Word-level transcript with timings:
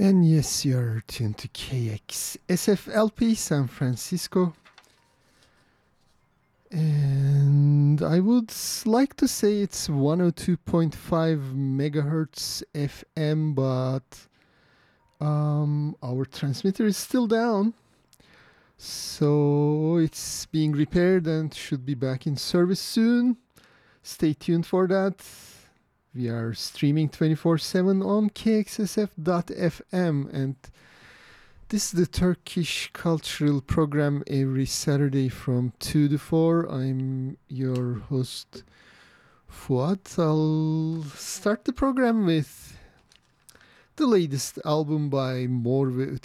And 0.00 0.24
yes, 0.24 0.64
you're 0.64 1.02
tuned 1.08 1.38
to 1.38 1.48
KX 1.48 2.36
SFLP 2.48 3.36
San 3.36 3.66
Francisco. 3.66 4.54
And 6.70 8.00
I 8.00 8.20
would 8.20 8.52
like 8.86 9.16
to 9.16 9.26
say 9.26 9.60
it's 9.60 9.88
102.5 9.88 10.94
megahertz 11.52 12.62
FM, 12.72 13.56
but 13.56 14.28
um, 15.20 15.96
our 16.00 16.24
transmitter 16.26 16.86
is 16.86 16.96
still 16.96 17.26
down. 17.26 17.74
So 18.76 19.96
it's 19.96 20.46
being 20.46 20.70
repaired 20.70 21.26
and 21.26 21.52
should 21.52 21.84
be 21.84 21.94
back 21.94 22.24
in 22.24 22.36
service 22.36 22.78
soon. 22.78 23.38
Stay 24.04 24.34
tuned 24.34 24.66
for 24.66 24.86
that. 24.86 25.24
We 26.18 26.28
are 26.30 26.52
streaming 26.52 27.10
24 27.10 27.58
7 27.58 28.02
on 28.02 28.30
kxsf.fm, 28.30 30.34
and 30.34 30.56
this 31.68 31.84
is 31.84 31.92
the 31.92 32.06
Turkish 32.06 32.90
cultural 32.92 33.60
program 33.60 34.24
every 34.26 34.66
Saturday 34.66 35.28
from 35.28 35.74
2 35.78 36.08
to 36.08 36.18
4. 36.18 36.72
I'm 36.72 37.36
your 37.46 38.00
host, 38.08 38.64
Fuat. 39.48 40.18
I'll 40.18 41.04
start 41.14 41.64
the 41.64 41.72
program 41.72 42.26
with 42.26 42.76
the 43.94 44.08
latest 44.08 44.58
album 44.64 45.10
by 45.10 45.46
Mor 45.46 45.88
ve. 45.88 46.18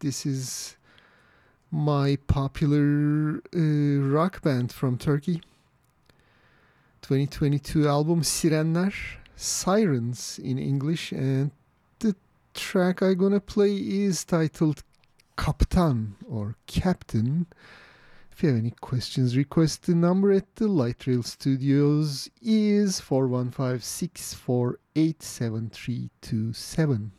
This 0.00 0.26
is 0.26 0.76
my 1.70 2.18
popular 2.26 3.40
uh, 3.56 4.12
rock 4.12 4.42
band 4.42 4.72
from 4.72 4.98
Turkey. 4.98 5.40
2022 7.00 7.88
album 7.88 8.20
Sirenler, 8.20 8.92
Sirens 9.42 10.38
in 10.38 10.58
English, 10.58 11.10
and 11.12 11.50
the 11.98 12.14
track 12.54 13.02
I'm 13.02 13.18
gonna 13.18 13.40
play 13.40 13.74
is 13.76 14.24
titled 14.24 14.84
Kaptan 15.36 16.12
or 16.28 16.54
Captain. 16.66 17.46
If 18.30 18.42
you 18.42 18.50
have 18.50 18.58
any 18.58 18.70
questions, 18.70 19.36
request 19.36 19.82
the 19.82 19.94
number 19.94 20.30
at 20.32 20.56
the 20.56 20.68
Light 20.68 21.06
Rail 21.06 21.22
Studios 21.24 22.30
is 22.40 23.00
415 23.00 23.80
648 23.80 25.22
7327. 25.22 27.12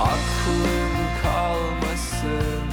Aklın 0.00 0.92
kalmasın 1.22 2.64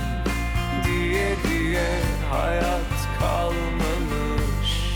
diye 0.85 1.35
diye 1.49 1.89
hayat 2.31 3.19
kalmamış 3.19 4.95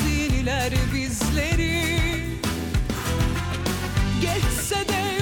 Yeniler 0.00 0.72
bizleri. 0.94 1.82
Geçse 4.20 4.88
de 4.88 5.21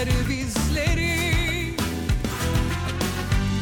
yeniler 0.00 0.28
bizleri 0.28 1.74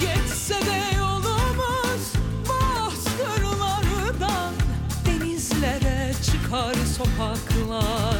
Geçse 0.01 0.55
de 0.55 0.97
yolumuz 0.97 2.13
bozkırlardan 2.49 4.55
Denizlere 5.07 6.13
çıkar 6.23 6.75
sokaklar 6.75 8.18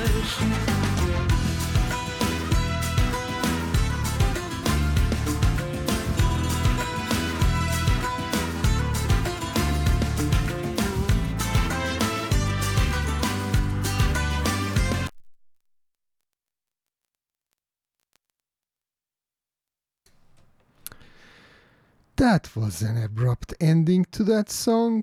That 22.31 22.55
was 22.55 22.83
an 22.83 23.03
abrupt 23.03 23.55
ending 23.59 24.05
to 24.13 24.23
that 24.25 24.51
song. 24.51 25.03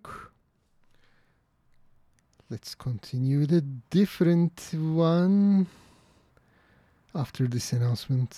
Let's 2.52 2.76
continue 2.76 3.40
with 3.40 3.52
a 3.52 3.62
different 3.62 4.70
one 4.72 5.66
after 7.16 7.48
this 7.48 7.74
announcement. 7.74 8.38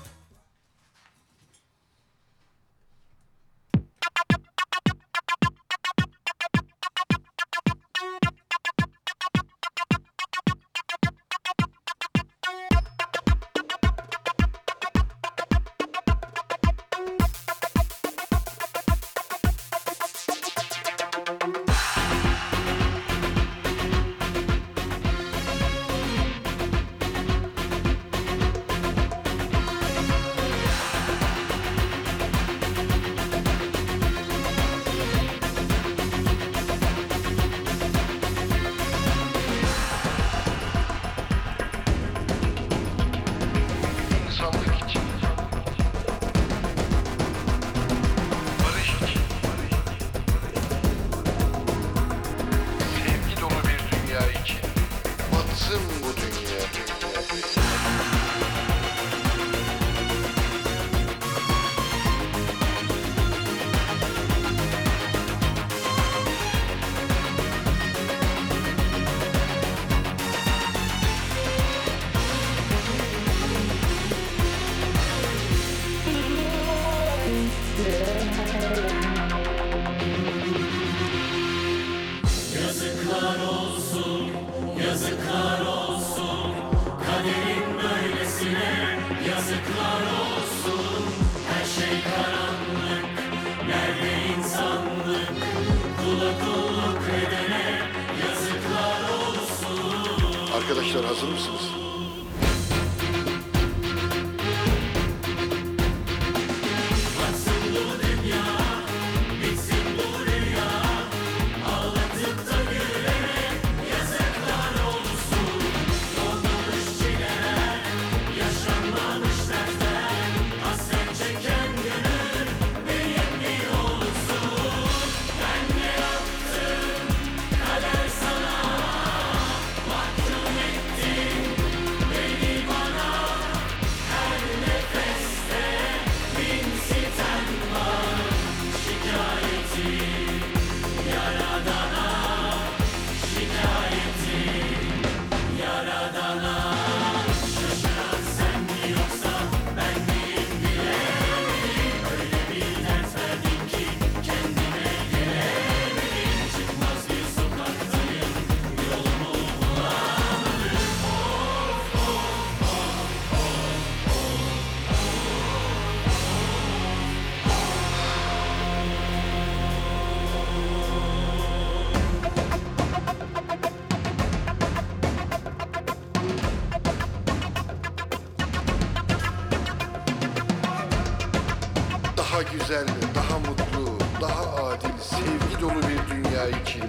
Dolu 185.61 185.73
bir 185.73 186.15
dünya 186.15 186.47
için, 186.47 186.83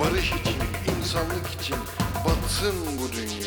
barış 0.00 0.26
için, 0.26 0.60
insanlık 0.98 1.46
için 1.60 1.76
batsın 2.24 2.74
bu 2.98 3.12
dünya. 3.12 3.39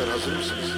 será 0.00 0.16
vencido. 0.16 0.69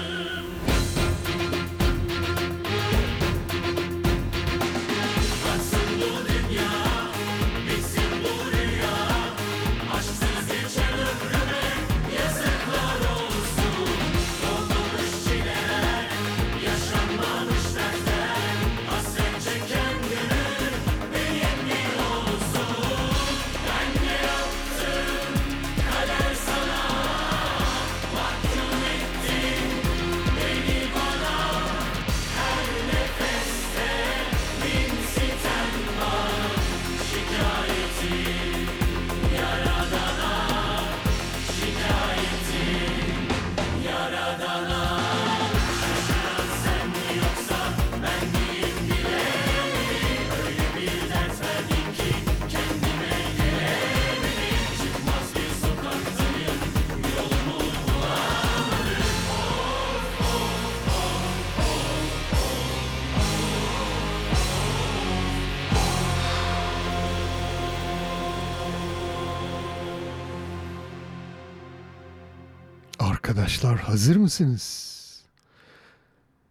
Arkadaşlar 73.63 73.89
hazır 73.89 74.17
mısınız? 74.17 74.93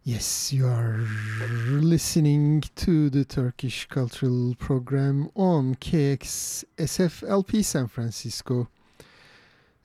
Yes, 0.05 0.53
you 0.53 0.69
are 0.69 0.97
listening 1.91 2.63
to 2.63 3.11
the 3.11 3.23
Turkish 3.23 3.87
Cultural 3.89 4.53
Program 4.55 5.29
on 5.35 5.73
KXSF 5.73 7.23
LP 7.23 7.65
San 7.65 7.87
Francisco. 7.87 8.67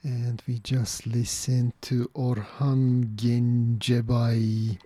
And 0.03 0.39
we 0.45 0.59
just 0.63 1.07
listened 1.07 1.71
to 1.81 1.95
Orhan 2.13 3.15
Gencebay. 3.15 4.77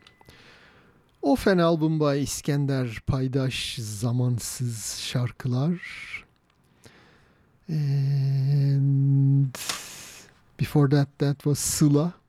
Of 1.21 1.47
an 1.47 1.57
album 1.57 1.99
by 1.99 2.21
İskender 2.23 2.99
Paydaş 3.07 3.75
Zamansız 3.75 4.99
Şarkılar. 4.99 5.79
And 7.69 9.55
before 10.59 10.89
that, 10.89 11.19
that 11.19 11.35
was 11.35 11.59
Sıla. 11.59 12.20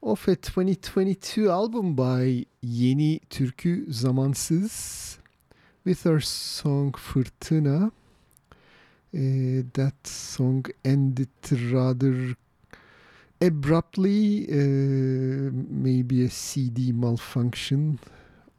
Of 0.00 0.28
a 0.28 0.36
2022 0.36 1.50
album 1.50 1.96
by 1.96 2.44
Yeni 2.62 3.20
Türkü 3.30 3.86
Zamansız 3.88 5.18
with 5.84 6.06
her 6.06 6.20
song 6.20 6.96
Fırtına. 6.96 7.90
Uh, 9.12 9.64
that 9.74 9.94
song 10.04 10.66
ended 10.84 11.28
rather 11.72 12.36
abruptly, 13.40 14.46
uh, 14.48 15.50
maybe 15.70 16.24
a 16.24 16.28
CD 16.30 16.92
malfunction 16.92 17.98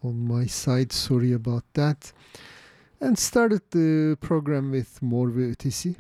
on 0.04 0.16
my 0.16 0.48
side. 0.48 0.92
Sorry 0.92 1.34
about 1.34 1.64
that. 1.74 2.14
And 3.02 3.18
started 3.18 3.62
the 3.72 4.18
program 4.22 4.72
with 4.72 5.02
Mor 5.02 5.30
ve 5.30 5.52
Ötesi. 5.52 5.96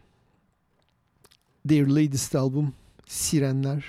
Their 1.65 1.85
latest 1.87 2.35
album, 2.35 2.73
Sirenler. 3.07 3.83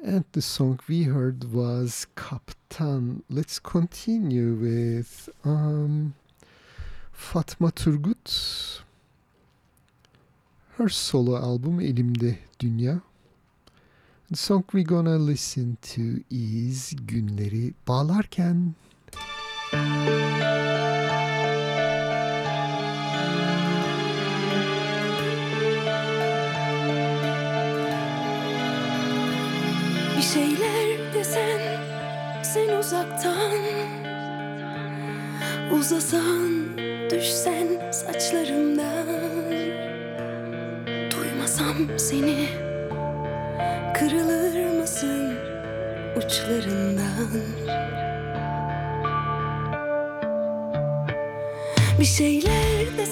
And 0.00 0.24
the 0.30 0.42
song 0.42 0.78
we 0.88 1.02
heard 1.02 1.52
was 1.52 2.06
Kaptan. 2.14 3.22
Let's 3.28 3.58
continue 3.58 4.54
with 4.54 5.28
um, 5.44 6.14
Fatma 7.12 7.72
Turgut. 7.72 8.82
Her 10.76 10.88
solo 10.88 11.36
album 11.36 11.80
Elimde 11.80 12.38
Dünya. 12.60 13.02
The 14.30 14.36
song 14.36 14.64
we're 14.72 14.84
gonna 14.84 15.18
listen 15.18 15.78
to 15.82 16.22
is 16.30 16.94
Günleri 16.94 17.74
Bağlarken. 17.84 18.74
Bir 30.18 30.22
şeyler 30.22 31.14
desen 31.14 31.60
sen 32.42 32.68
uzaktan 32.78 33.52
Uzasan 35.72 36.78
düşsen 37.10 37.90
saçlarımdan. 37.90 39.06
Duymasam 41.10 41.76
seni 41.98 42.48
kırılır 43.94 44.80
mısın 44.80 45.34
uçlarından? 46.16 47.30
Bir 52.00 52.04
şeyler 52.04 52.96
desen 52.98 53.07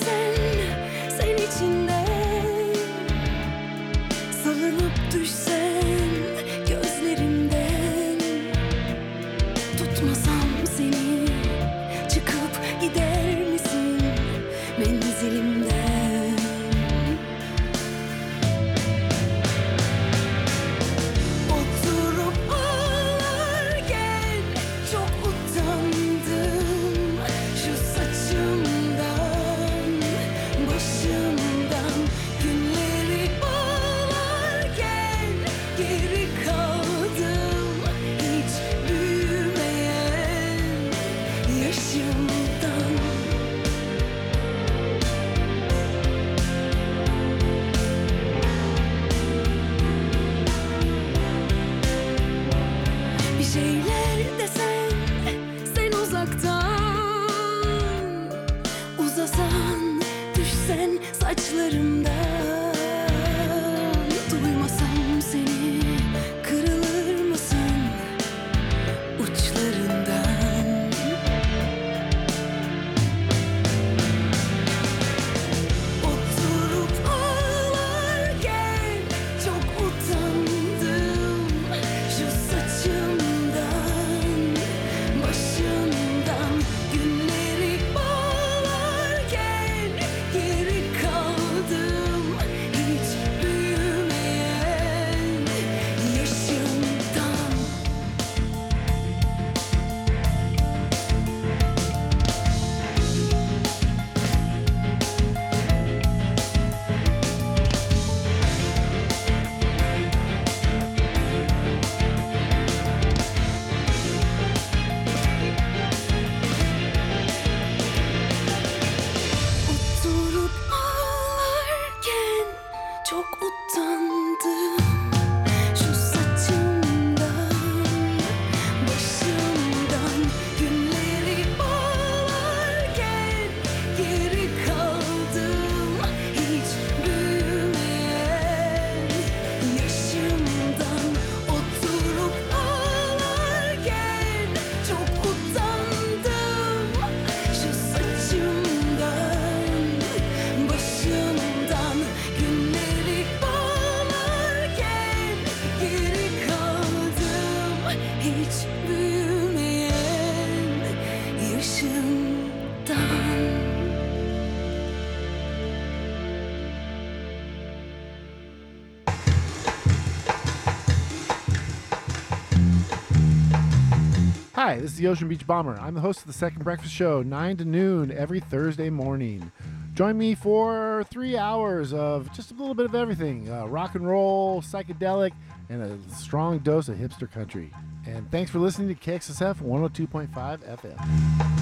Hi, 174.66 174.81
this 174.81 174.90
is 174.90 174.96
the 174.96 175.07
Ocean 175.07 175.29
Beach 175.29 175.46
Bomber. 175.46 175.79
I'm 175.81 175.94
the 175.94 176.00
host 176.00 176.22
of 176.22 176.26
the 176.26 176.33
Second 176.33 176.64
Breakfast 176.64 176.92
Show, 176.92 177.22
9 177.22 177.59
to 177.59 177.64
noon 177.64 178.11
every 178.11 178.40
Thursday 178.40 178.90
morning. 178.90 179.52
Join 179.94 180.18
me 180.18 180.35
for 180.35 181.05
three 181.09 181.38
hours 181.38 181.94
of 181.94 182.33
just 182.33 182.50
a 182.50 182.55
little 182.55 182.74
bit 182.74 182.85
of 182.85 182.96
everything 182.96 183.48
uh, 183.48 183.66
rock 183.66 183.94
and 183.94 184.09
roll, 184.09 184.61
psychedelic, 184.62 185.31
and 185.68 185.83
a 185.83 185.96
strong 186.12 186.59
dose 186.59 186.88
of 186.88 186.96
hipster 186.96 187.31
country. 187.31 187.72
And 188.09 188.29
thanks 188.33 188.50
for 188.50 188.59
listening 188.59 188.88
to 188.88 188.96
KXSF 188.96 189.62
102.5 189.62 190.31
FM. 190.33 191.56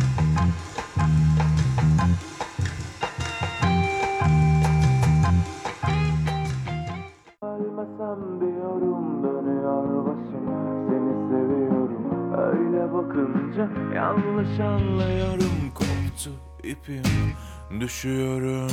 düşüyorum. 17.80 18.70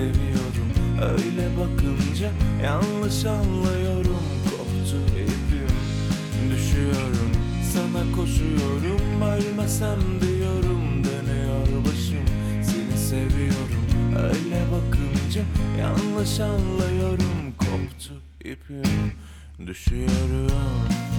seviyorum 0.00 0.70
Öyle 1.02 1.48
bakınca 1.58 2.30
yanlış 2.64 3.24
anlıyorum. 3.24 4.22
Koptu 4.44 4.96
ipim 5.16 5.76
düşüyorum. 6.50 7.30
Sana 7.72 8.16
koşuyorum 8.16 9.22
ölmesem 9.22 10.00
diyorum. 10.20 11.04
Dönüyor 11.04 11.84
başım 11.84 12.24
seni 12.62 12.98
seviyorum. 12.98 13.86
Öyle 14.16 14.62
bakınca 14.72 15.42
yanlış 15.78 16.40
anlıyorum. 16.40 17.54
Koptu 17.58 18.14
ipim 18.44 19.12
düşüyorum. 19.66 21.09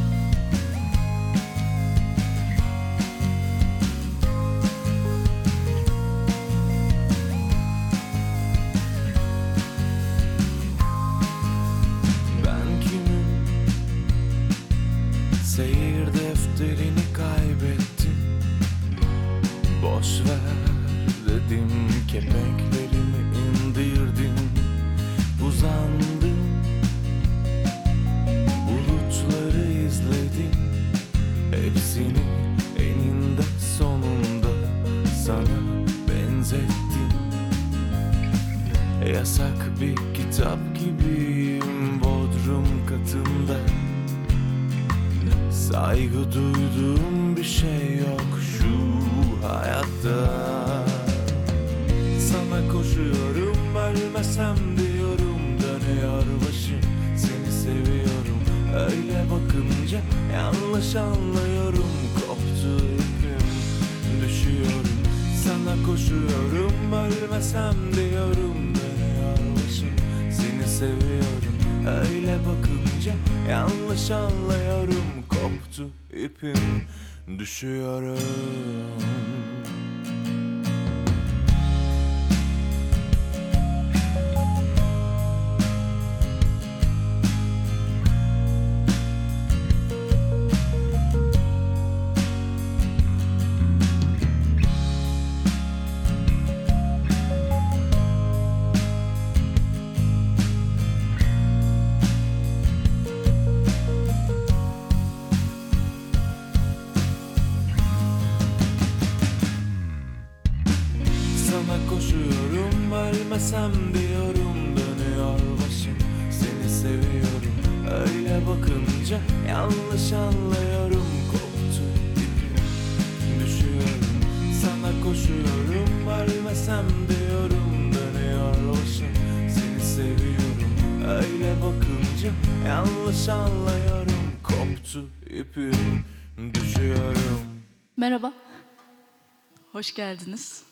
Hoş 139.82 139.94
geldiniz. 139.94 140.64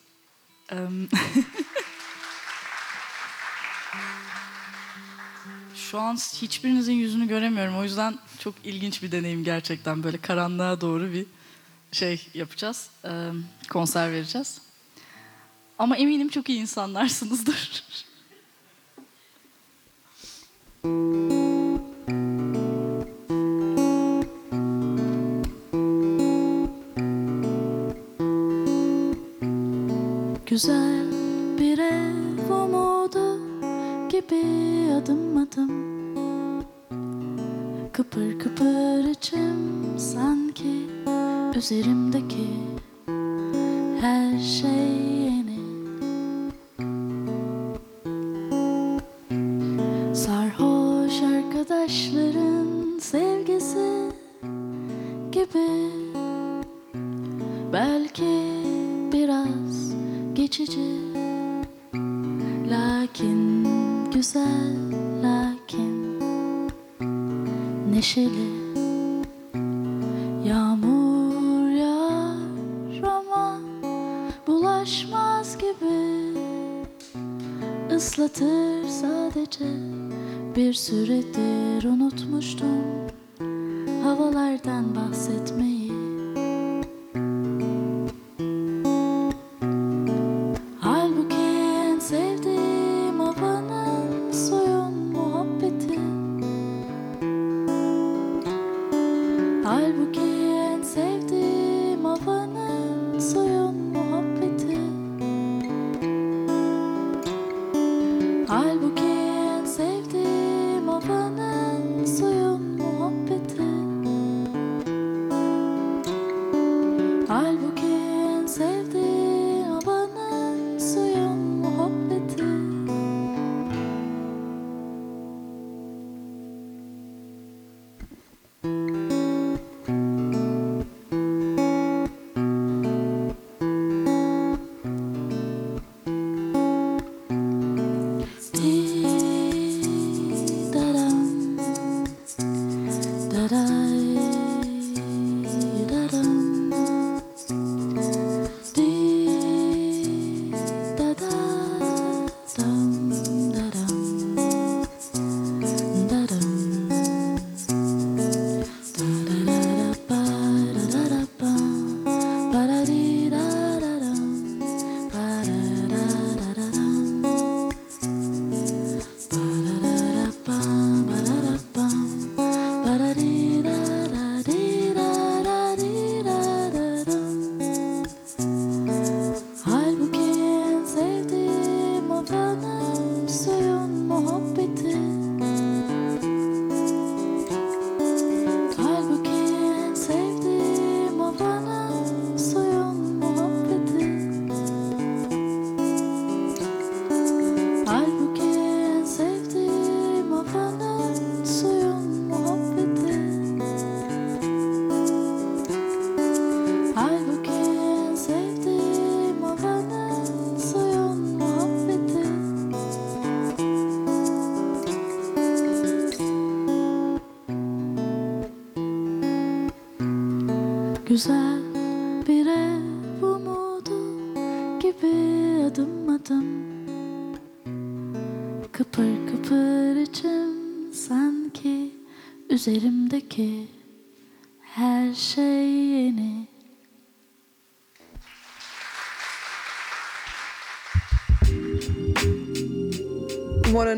Şu 5.75 5.99
an 5.99 6.15
hiçbirinizin 6.15 6.93
yüzünü 6.93 7.27
göremiyorum. 7.27 7.77
O 7.77 7.83
yüzden 7.83 8.19
çok 8.39 8.55
ilginç 8.63 9.03
bir 9.03 9.11
deneyim 9.11 9.43
gerçekten. 9.43 10.03
Böyle 10.03 10.17
karanlığa 10.17 10.81
doğru 10.81 11.13
bir 11.13 11.25
şey 11.91 12.27
yapacağız. 12.33 12.89
Konser 13.69 14.11
vereceğiz. 14.11 14.61
Ama 15.79 15.97
eminim 15.97 16.29
çok 16.29 16.49
iyi 16.49 16.59
insanlarsınızdır. 16.59 17.83
Thank. 20.83 21.33
Güzel 30.49 31.05
bir 31.59 31.77
ev 31.77 32.53
umudu 32.53 33.39
gibi 34.09 34.43
adım 34.93 35.37
adım. 35.37 35.71
Kıpır 37.93 38.39
kıpır 38.39 39.03
içim 39.03 39.97
sanki 39.97 40.87
üzerimdeki 41.55 42.47
her 44.01 44.39
şey 44.39 45.38
güzel 64.19 64.75
lakin 65.23 66.19
neşeli. 67.91 68.49
Yağmur 70.47 71.69
yağar 71.69 73.03
ama 73.03 73.59
bulaşmaz 74.47 75.57
gibi. 75.57 76.39
Islatır 77.95 78.87
sadece 78.87 79.65
bir 80.55 80.73
süredir 80.73 81.83
unutmuştum 81.83 83.08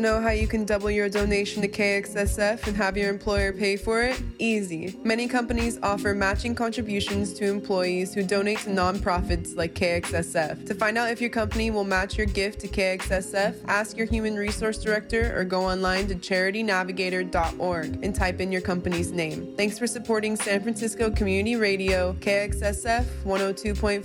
know 0.02 0.20
how 0.20 0.30
you 0.30 0.48
can 0.48 0.64
double 0.64 0.90
your 0.90 1.08
donation 1.08 1.62
to 1.62 1.68
KXSF 1.68 2.66
and 2.66 2.76
have 2.76 2.96
your 2.96 3.08
employer 3.08 3.52
pay 3.52 3.76
for 3.76 4.02
it? 4.02 4.20
Easy. 4.38 4.98
Many 5.04 5.28
companies 5.28 5.78
offer 5.82 6.12
matching 6.12 6.56
contributions 6.56 7.32
to 7.34 7.48
employees 7.48 8.12
who 8.12 8.24
donate 8.24 8.58
to 8.60 8.70
nonprofits 8.70 9.56
like 9.56 9.74
KXSF. 9.74 10.66
To 10.66 10.74
find 10.74 10.98
out 10.98 11.10
if 11.10 11.20
your 11.20 11.30
company 11.30 11.70
will 11.70 11.84
match 11.84 12.18
your 12.18 12.26
gift 12.26 12.60
to 12.60 12.68
KXSF, 12.68 13.54
ask 13.68 13.96
your 13.96 14.06
human 14.06 14.34
resource 14.34 14.82
director 14.82 15.38
or 15.38 15.44
go 15.44 15.62
online 15.62 16.08
to 16.08 16.16
charitynavigator.org 16.16 18.04
and 18.04 18.14
type 18.14 18.40
in 18.40 18.50
your 18.50 18.60
company's 18.60 19.12
name. 19.12 19.54
Thanks 19.56 19.78
for 19.78 19.86
supporting 19.86 20.34
San 20.34 20.62
Francisco 20.62 21.10
Community 21.10 21.54
Radio, 21.54 22.14
KXSF 22.14 23.04
102.5 23.24 24.02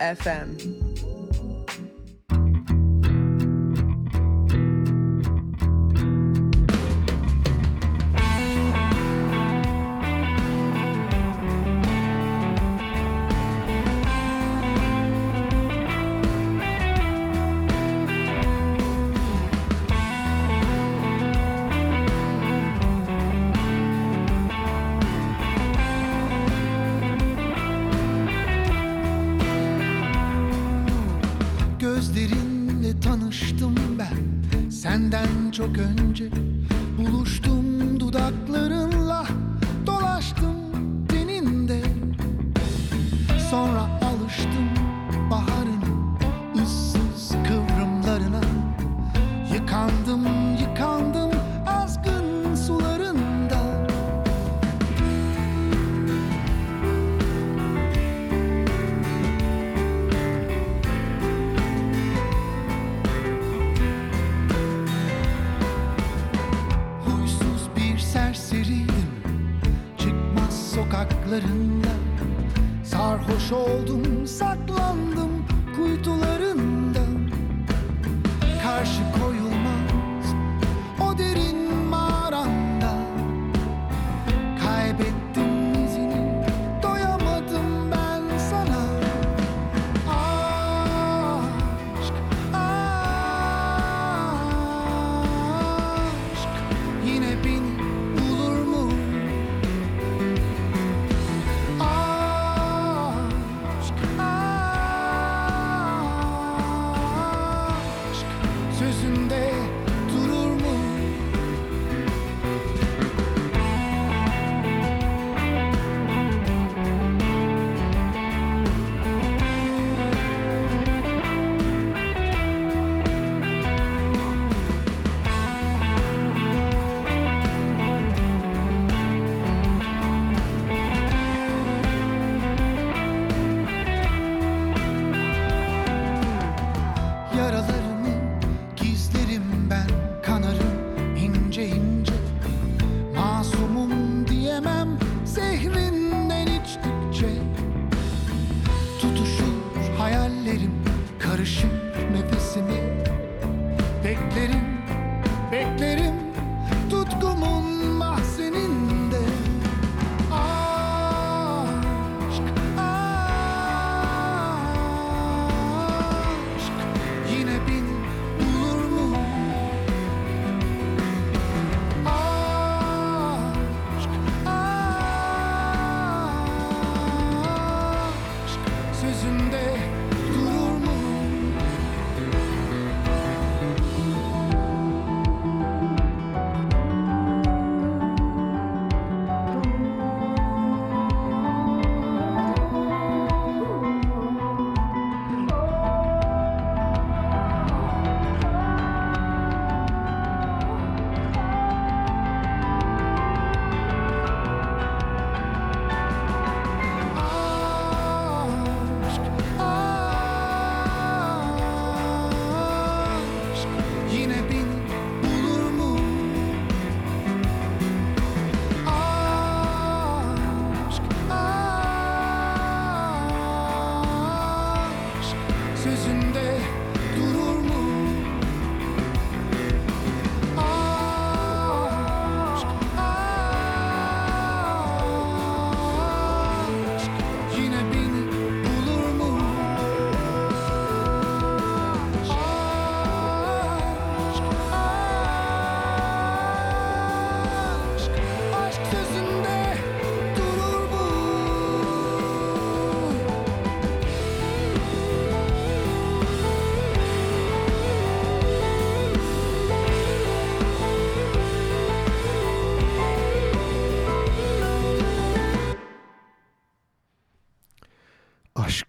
FM. 0.00 0.87
Çok 35.58 35.78
önce 35.78 36.30
buluştum 36.98 38.00
dudaklarınla 38.00 38.87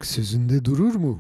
sözünde 0.10 0.66
durur 0.66 0.96
mu? 0.96 1.20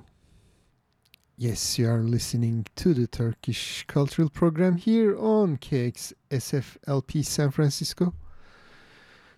Yes, 1.38 1.80
you 1.80 1.90
are 1.90 2.04
listening 2.04 2.66
to 2.76 2.94
the 2.94 3.08
Turkish 3.08 3.86
Cultural 3.88 4.30
Program 4.30 4.78
here 4.78 5.16
on 5.18 5.58
KXSFLP 5.58 7.24
San 7.24 7.50
Francisco. 7.52 8.14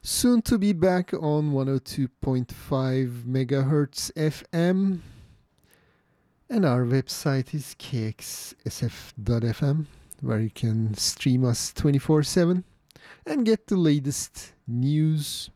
Soon 0.02 0.42
to 0.42 0.58
be 0.58 0.74
back 0.74 1.14
on 1.14 1.52
102.5 1.52 3.26
megahertz 3.28 4.12
FM. 4.16 5.00
And 6.50 6.66
our 6.66 6.86
website 6.86 7.54
is 7.54 7.76
kxsf.fm, 7.78 8.56
where 10.22 10.40
you 10.40 10.50
can 10.50 10.94
stream 10.94 11.46
us 11.46 11.74
24 11.74 12.24
7 12.24 12.64
and 13.26 13.46
get 13.46 13.68
the 13.68 13.76
latest 13.78 14.54
news. 14.66 15.50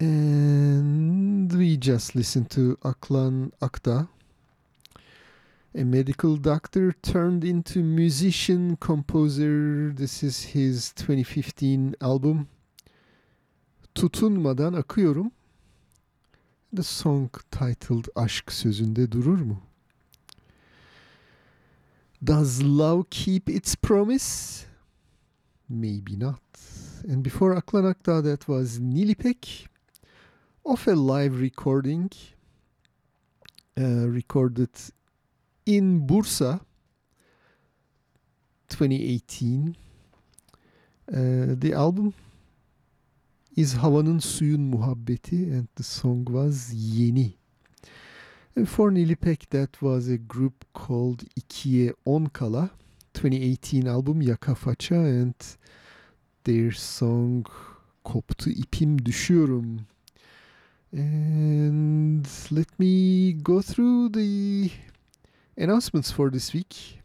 And 0.00 1.52
we 1.52 1.76
just 1.76 2.16
listened 2.16 2.50
to 2.50 2.76
Aklan 2.82 3.52
Akta, 3.60 4.08
a 5.72 5.84
medical 5.84 6.36
doctor 6.36 6.92
turned 7.00 7.44
into 7.44 7.78
musician 7.80 8.76
composer. 8.76 9.92
This 9.92 10.22
is 10.24 10.42
his 10.42 10.92
2015 10.94 11.94
album. 12.00 12.48
Tutunmadan 13.94 14.72
akıyorum. 14.72 15.30
The 16.72 16.82
song 16.82 17.30
titled 17.50 18.04
Aşk 18.16 18.52
sözünde 18.52 19.12
durur 19.12 19.40
mu? 19.40 19.62
Does 22.24 22.62
love 22.62 23.04
keep 23.10 23.48
its 23.48 23.76
promise? 23.76 24.66
Maybe 25.68 26.18
not. 26.18 26.40
And 27.08 27.24
before 27.24 27.54
Aklan 27.54 27.84
Akta, 27.84 28.22
that 28.24 28.40
was 28.48 28.78
Nilipek 28.80 29.68
of 30.66 30.88
a 30.88 30.94
live 30.94 31.40
recording 31.40 32.10
uh, 33.78 34.08
recorded 34.08 34.70
in 35.66 36.06
Bursa 36.06 36.60
2018. 38.70 39.76
Uh, 41.06 41.54
the 41.58 41.74
album 41.74 42.14
is 43.54 43.74
Havanın 43.74 44.20
Suyun 44.20 44.72
Muhabbeti 44.72 45.52
and 45.52 45.68
the 45.74 45.82
song 45.82 46.24
was 46.30 46.72
Yeni. 46.72 47.36
And 48.56 48.66
for 48.66 48.90
Nilipek 48.90 49.50
that 49.50 49.82
was 49.82 50.08
a 50.08 50.16
group 50.16 50.64
called 50.72 51.24
İkiye 51.38 51.92
On 52.06 52.26
Kala. 52.26 52.70
2018 53.12 53.86
album 53.86 54.22
Yaka 54.22 54.54
Faça 54.54 54.94
and 54.94 55.34
their 56.44 56.72
song 56.72 57.44
Koptu 58.02 58.50
İpim 58.50 59.04
Düşüyorum. 59.04 59.93
And 60.96 62.24
let 62.52 62.68
me 62.78 63.32
go 63.32 63.60
through 63.60 64.10
the 64.10 64.70
announcements 65.56 66.12
for 66.12 66.30
this 66.30 66.52
week. 66.52 67.00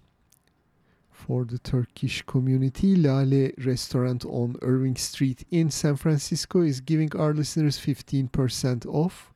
For 1.10 1.44
the 1.44 1.58
Turkish 1.58 2.22
community, 2.22 2.96
Lale 2.96 3.50
Restaurant 3.58 4.26
on 4.26 4.58
Irving 4.62 4.96
Street 4.96 5.44
in 5.50 5.72
San 5.72 5.96
Francisco 5.96 6.62
is 6.62 6.82
giving 6.82 7.16
our 7.16 7.34
listeners 7.34 7.80
15% 7.80 8.86
off. 8.86 9.34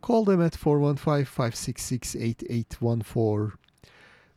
Call 0.00 0.24
them 0.24 0.40
at 0.40 0.56
415 0.56 1.26
566 1.26 2.16
8814. 2.16 3.58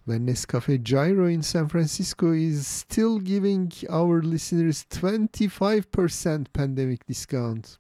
When 0.03 0.28
Nescafe 0.28 0.84
Gyro 0.84 1.28
in 1.28 1.43
San 1.43 1.70
Francisco 1.70 2.34
is 2.34 2.68
still 2.68 3.20
giving 3.20 3.72
our 3.89 4.22
listeners 4.22 4.86
25% 4.89 6.47
pandemic 6.51 7.08
discount. 7.08 7.78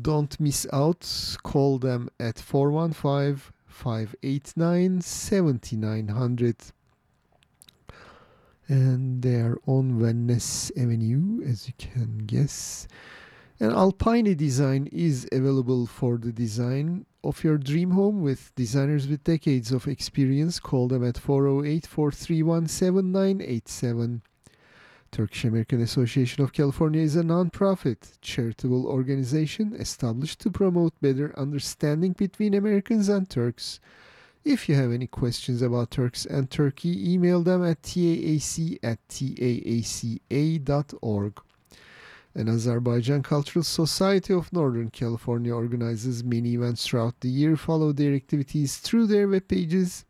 Don't 0.00 0.40
miss 0.40 0.66
out. 0.72 1.36
Call 1.42 1.78
them 1.78 2.08
at 2.18 2.38
415 2.38 3.52
589 3.66 5.00
7900. 5.00 6.56
And 8.68 9.20
they 9.20 9.34
are 9.34 9.58
on 9.66 9.98
Venice 9.98 10.72
Avenue, 10.78 11.42
as 11.44 11.66
you 11.66 11.74
can 11.76 12.18
guess. 12.24 12.88
And 13.60 13.72
Alpine 13.72 14.34
Design 14.34 14.88
is 14.90 15.28
available 15.30 15.86
for 15.86 16.16
the 16.16 16.32
design 16.32 17.04
of 17.22 17.44
your 17.44 17.58
dream 17.58 17.90
home 17.90 18.22
with 18.22 18.52
designers 18.54 19.06
with 19.06 19.24
decades 19.24 19.72
of 19.72 19.86
experience. 19.86 20.58
Call 20.58 20.88
them 20.88 21.04
at 21.04 21.18
408 21.18 21.86
431 21.86 22.66
7987. 22.66 24.22
Turkish 25.12 25.44
American 25.44 25.82
Association 25.82 26.42
of 26.42 26.54
California 26.54 27.02
is 27.02 27.16
a 27.16 27.22
non-profit 27.22 28.16
charitable 28.22 28.86
organization 28.86 29.74
established 29.74 30.40
to 30.40 30.50
promote 30.50 30.98
better 31.02 31.38
understanding 31.38 32.12
between 32.12 32.54
Americans 32.54 33.10
and 33.10 33.28
Turks. 33.28 33.78
If 34.42 34.70
you 34.70 34.74
have 34.74 34.90
any 34.90 35.06
questions 35.06 35.60
about 35.60 35.90
Turks 35.90 36.24
and 36.24 36.50
Turkey, 36.50 37.12
email 37.12 37.42
them 37.42 37.62
at 37.62 37.82
taac 37.82 38.78
at 38.82 39.06
taaca.org. 39.08 40.22
An 42.34 42.48
Azerbaijan 42.48 43.22
Cultural 43.22 43.62
Society 43.62 44.32
of 44.32 44.50
Northern 44.50 44.88
California 44.88 45.54
organizes 45.54 46.24
many 46.24 46.54
events 46.54 46.86
throughout 46.86 47.20
the 47.20 47.28
year. 47.28 47.54
Follow 47.56 47.92
their 47.92 48.14
activities 48.14 48.78
through 48.78 49.08
their 49.08 49.28
web 49.28 49.46
pages 49.46 50.06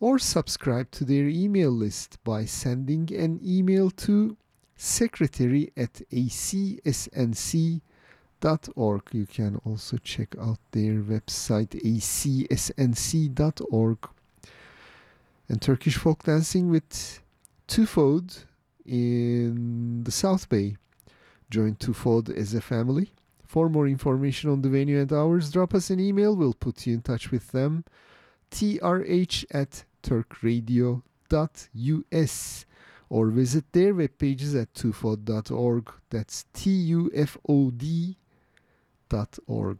or 0.00 0.18
subscribe 0.18 0.90
to 0.90 1.04
their 1.04 1.28
email 1.28 1.70
list 1.70 2.18
by 2.24 2.46
sending 2.46 3.12
an 3.14 3.38
email 3.44 3.90
to 3.90 4.36
secretary 4.74 5.70
at 5.76 6.00
acsnc.org. 6.10 7.82
You 9.12 9.26
can 9.26 9.60
also 9.64 9.98
check 9.98 10.34
out 10.40 10.58
their 10.72 10.94
website 11.02 11.78
acsnc.org. 11.84 12.88
And 15.48 15.60
Turkish 15.60 15.96
folk 15.96 16.22
dancing 16.22 16.70
with 16.70 17.20
Tufod 17.68 18.44
in 18.86 20.04
the 20.04 20.12
South 20.12 20.48
Bay. 20.48 20.76
Join 21.50 21.74
Tufod 21.74 22.34
as 22.34 22.54
a 22.54 22.60
family. 22.60 23.12
For 23.44 23.68
more 23.68 23.88
information 23.88 24.48
on 24.48 24.62
the 24.62 24.68
venue 24.68 25.00
and 25.00 25.12
hours, 25.12 25.50
drop 25.50 25.74
us 25.74 25.90
an 25.90 25.98
email. 26.00 26.36
We'll 26.36 26.54
put 26.54 26.86
you 26.86 26.94
in 26.94 27.02
touch 27.02 27.30
with 27.30 27.50
them. 27.50 27.84
trh 28.50 29.44
at 29.50 29.84
turkradio.us 30.02 32.66
or 33.08 33.26
visit 33.28 33.64
their 33.72 33.94
web 33.94 34.18
pages 34.18 34.54
at 34.54 34.72
tufod.org. 34.72 35.92
That's 36.10 36.44
T 36.52 36.70
U 36.70 37.10
F 37.14 37.36
O 37.48 37.70
D 37.70 38.16
dot 39.08 39.38
org. 39.46 39.78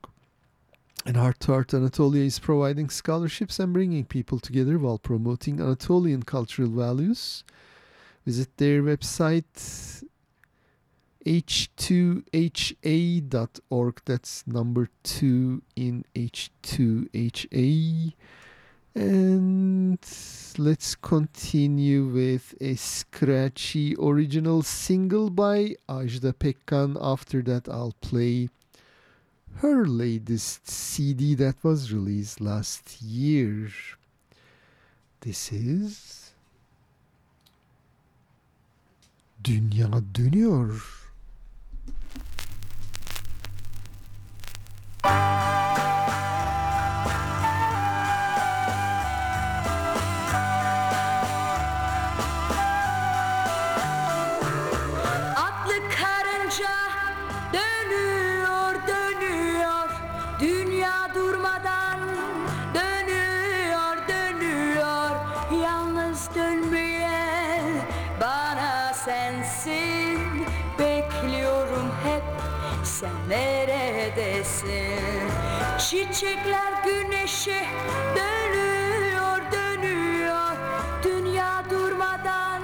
And 1.06 1.16
Heart 1.16 1.40
to 1.40 1.52
Heart 1.52 1.74
Anatolia 1.74 2.24
is 2.24 2.38
providing 2.38 2.90
scholarships 2.90 3.58
and 3.58 3.72
bringing 3.72 4.04
people 4.04 4.38
together 4.38 4.78
while 4.78 4.98
promoting 4.98 5.60
Anatolian 5.60 6.24
cultural 6.24 6.68
values. 6.68 7.42
Visit 8.26 8.54
their 8.58 8.82
website 8.82 10.04
h2ha.org. 11.24 14.00
That's 14.04 14.46
number 14.46 14.90
two 15.02 15.62
in 15.76 16.04
H2HA. 16.14 18.12
And 18.94 19.98
let's 20.58 20.94
continue 20.96 22.06
with 22.06 22.54
a 22.60 22.74
scratchy 22.74 23.94
original 23.96 24.62
single 24.62 25.30
by 25.30 25.76
Ajda 25.88 26.34
Pekkan. 26.34 26.96
After 27.00 27.40
that, 27.42 27.68
I'll 27.68 27.94
play 28.00 28.48
her 29.56 29.86
latest 29.86 30.68
CD 30.68 31.34
that 31.36 31.56
was 31.62 31.92
released 31.92 32.40
last 32.40 33.00
year. 33.00 33.70
This 35.20 35.52
is 35.52 36.32
Dünya 39.42 39.88
Dönüyor. 40.12 40.80
Çiçekler 75.90 76.72
güneşe 76.84 77.66
dönüyor 78.16 79.40
dönüyor. 79.52 80.56
Dünya 81.04 81.64
durmadan 81.70 82.62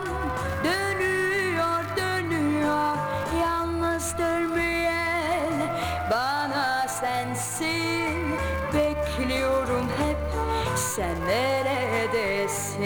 dönüyor 0.64 1.84
dönüyor. 1.96 2.96
Yalnız 3.40 4.18
dönmeyen 4.18 5.52
bana 6.10 6.88
sensin. 6.88 8.34
Bekliyorum 8.74 9.88
hep 9.98 10.18
sen 10.76 11.26
neredesin? 11.26 12.80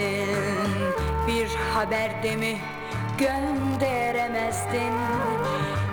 Bir 1.27 1.49
haberde 1.73 2.35
mi 2.35 2.57
gönderemezdin 3.17 4.93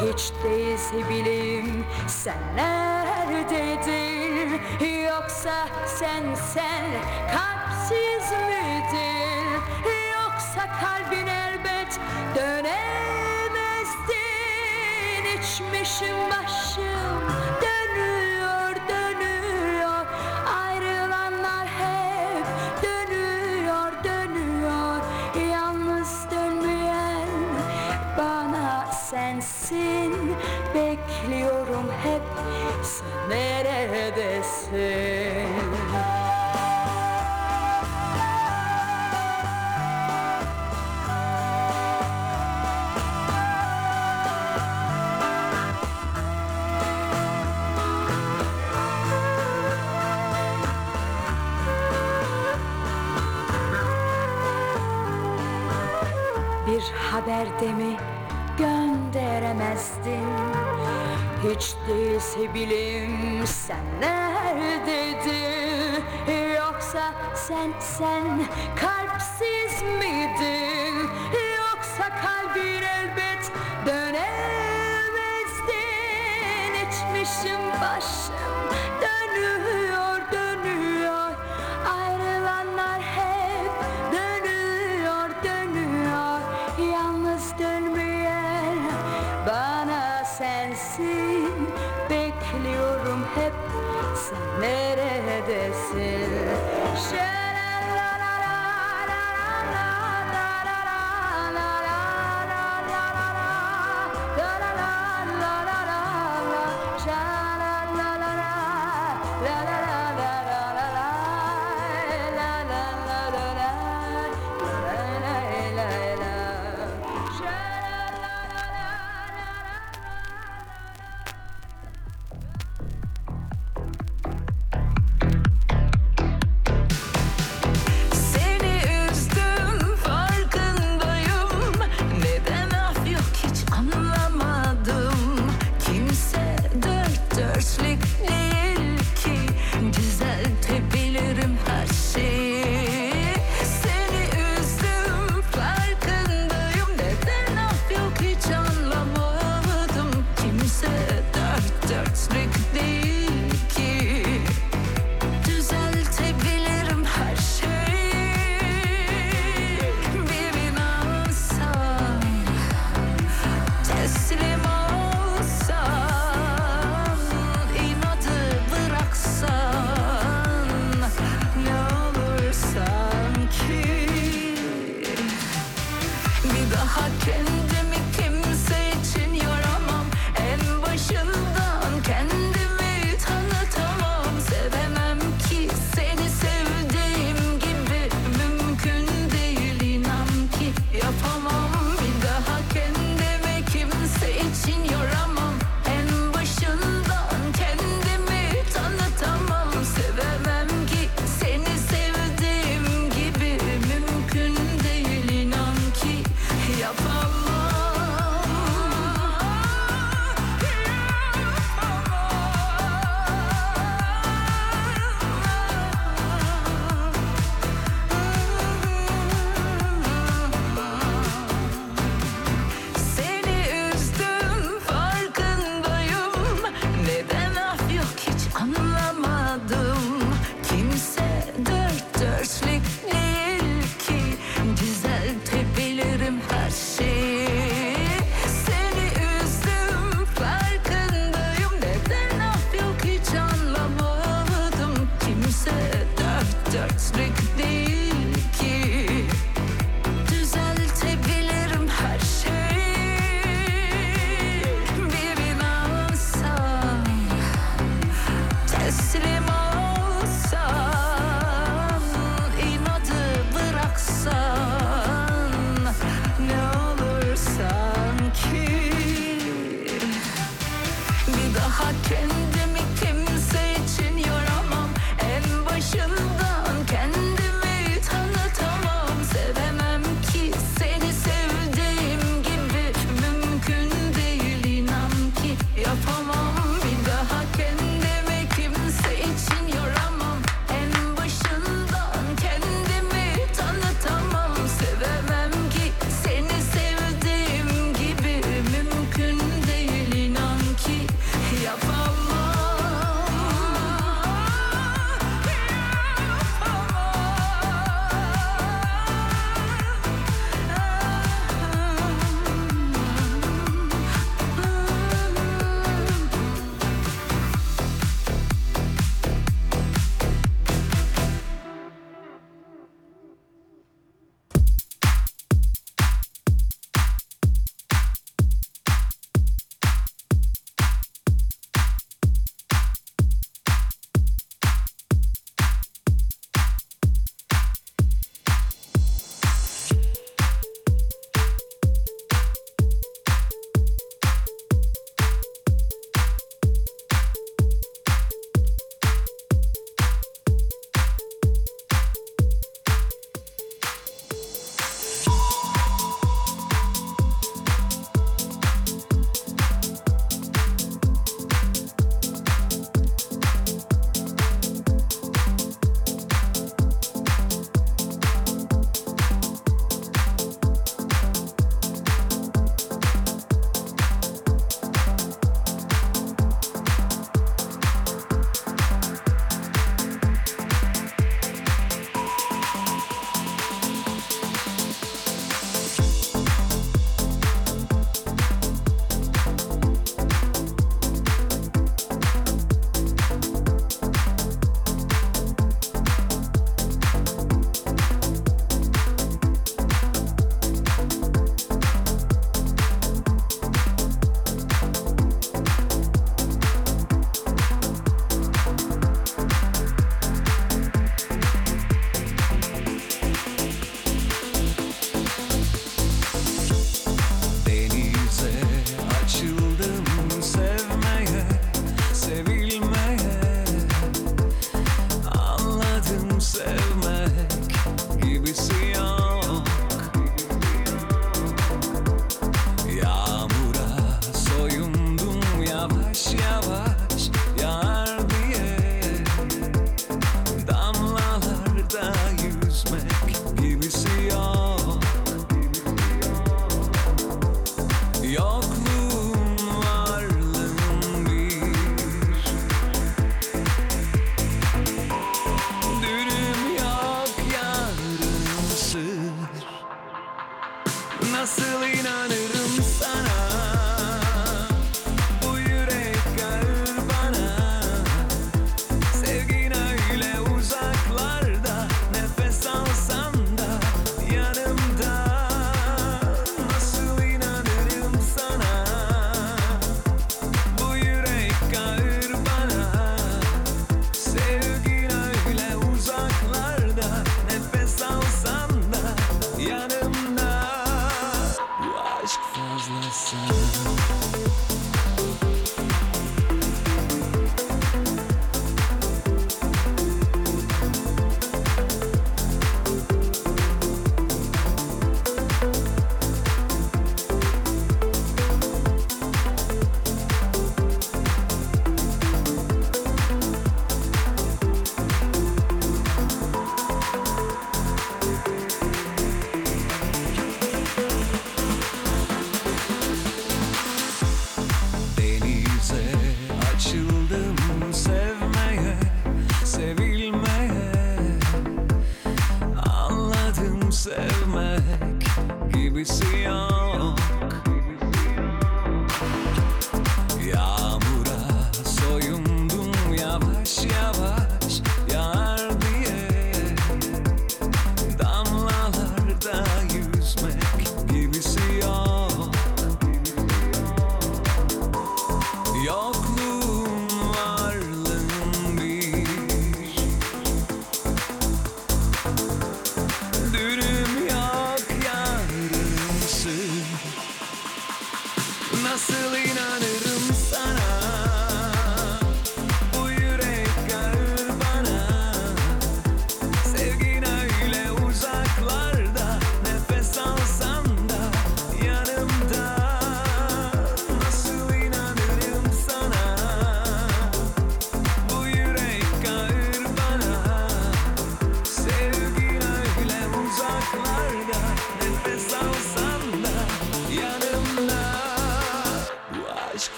hiç 0.00 0.32
değilse 0.44 1.08
bileyim 1.08 1.86
sen 2.06 2.38
neredeydin 2.56 4.60
Yoksa 5.04 5.68
sen 5.86 6.34
sen 6.34 6.84
kalpsiz 7.34 8.30
miydin 8.48 9.50
Yoksa 10.12 10.68
kalbin 10.80 11.26
elbet 11.26 12.00
dönemezdin 12.36 12.80
İçmişim 15.38 16.16
başım 16.30 17.20
dönüyor 17.62 17.69
neredesin? 34.20 35.48
Bir 56.66 56.82
haber 56.82 57.60
de 57.60 57.72
mi 57.72 57.96
gönderemezdin? 58.58 60.39
Hiç 61.44 61.74
değilse 61.88 62.54
bileyim 62.54 63.46
sen 63.46 63.84
neredeydin? 64.00 66.04
Yoksa 66.56 67.12
sen 67.34 67.72
sen 67.80 68.48
kalpsiz 68.76 69.82
miydin? 69.82 71.08
Yoksa 71.56 72.08
kalbin 72.22 72.82
elbet 72.82 73.52
dönemezdin 73.86 74.30
İçmişim 76.88 77.60
başım 77.80 78.69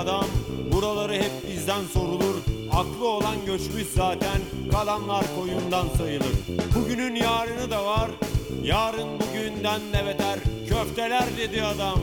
Adam. 0.00 0.26
Buraları 0.72 1.12
hep 1.12 1.32
bizden 1.52 1.84
sorulur. 1.92 2.34
Aklı 2.72 3.08
olan 3.08 3.36
göçmüş 3.46 3.86
zaten. 3.94 4.40
Kalanlar 4.72 5.24
koyundan 5.38 5.86
sayılır. 5.98 6.36
Bugünün 6.74 7.14
yarını 7.14 7.70
da 7.70 7.84
var. 7.84 8.10
Yarın 8.62 9.08
bugünden 9.20 9.80
de 9.80 10.06
beter. 10.06 10.38
Köfteler 10.68 11.24
dedi 11.36 11.62
adam. 11.62 11.98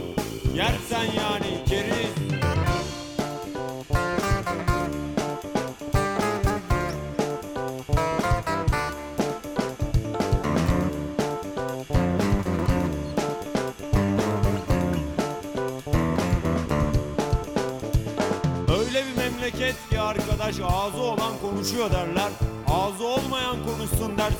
Yersen 0.56 1.06
yani 1.06 1.66
keriz. 1.70 2.27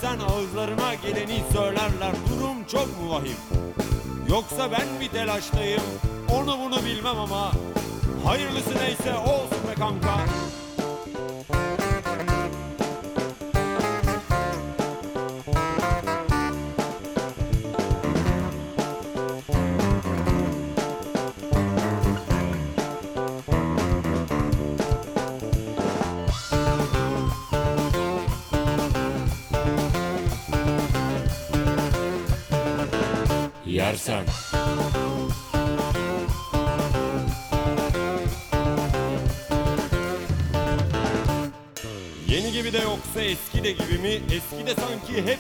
Dersen 0.08 0.20
ağızlarına 0.20 0.94
geleni 0.94 1.44
söylerler. 1.54 2.12
Durum 2.30 2.66
çok 2.72 3.02
mu 3.02 3.10
vahim? 3.10 3.38
Yoksa 4.30 4.72
ben 4.72 4.88
mi 4.88 5.12
telaştayım? 5.12 5.82
Onu 6.32 6.60
bunu 6.60 6.86
bilmem 6.86 7.20
ama 7.20 7.52
hayırlısı 8.26 8.76
neyse 8.80 9.18
olsun 9.18 9.68
be 9.70 9.74
kanka. 9.80 10.18
Eski 43.38 43.64
de 43.64 43.72
gibi 43.72 43.98
mi? 44.02 44.22
Eski 44.38 44.68
sanki 44.82 45.14
hep 45.26 45.37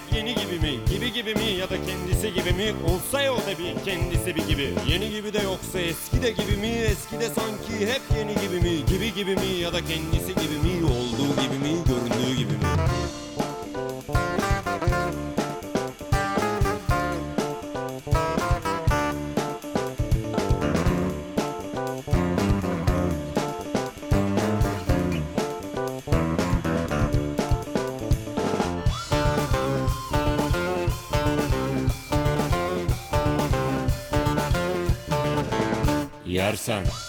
Yersen. 36.67 37.06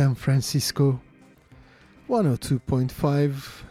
San 0.00 0.14
Francisco 0.14 0.98
102.5 2.08 3.64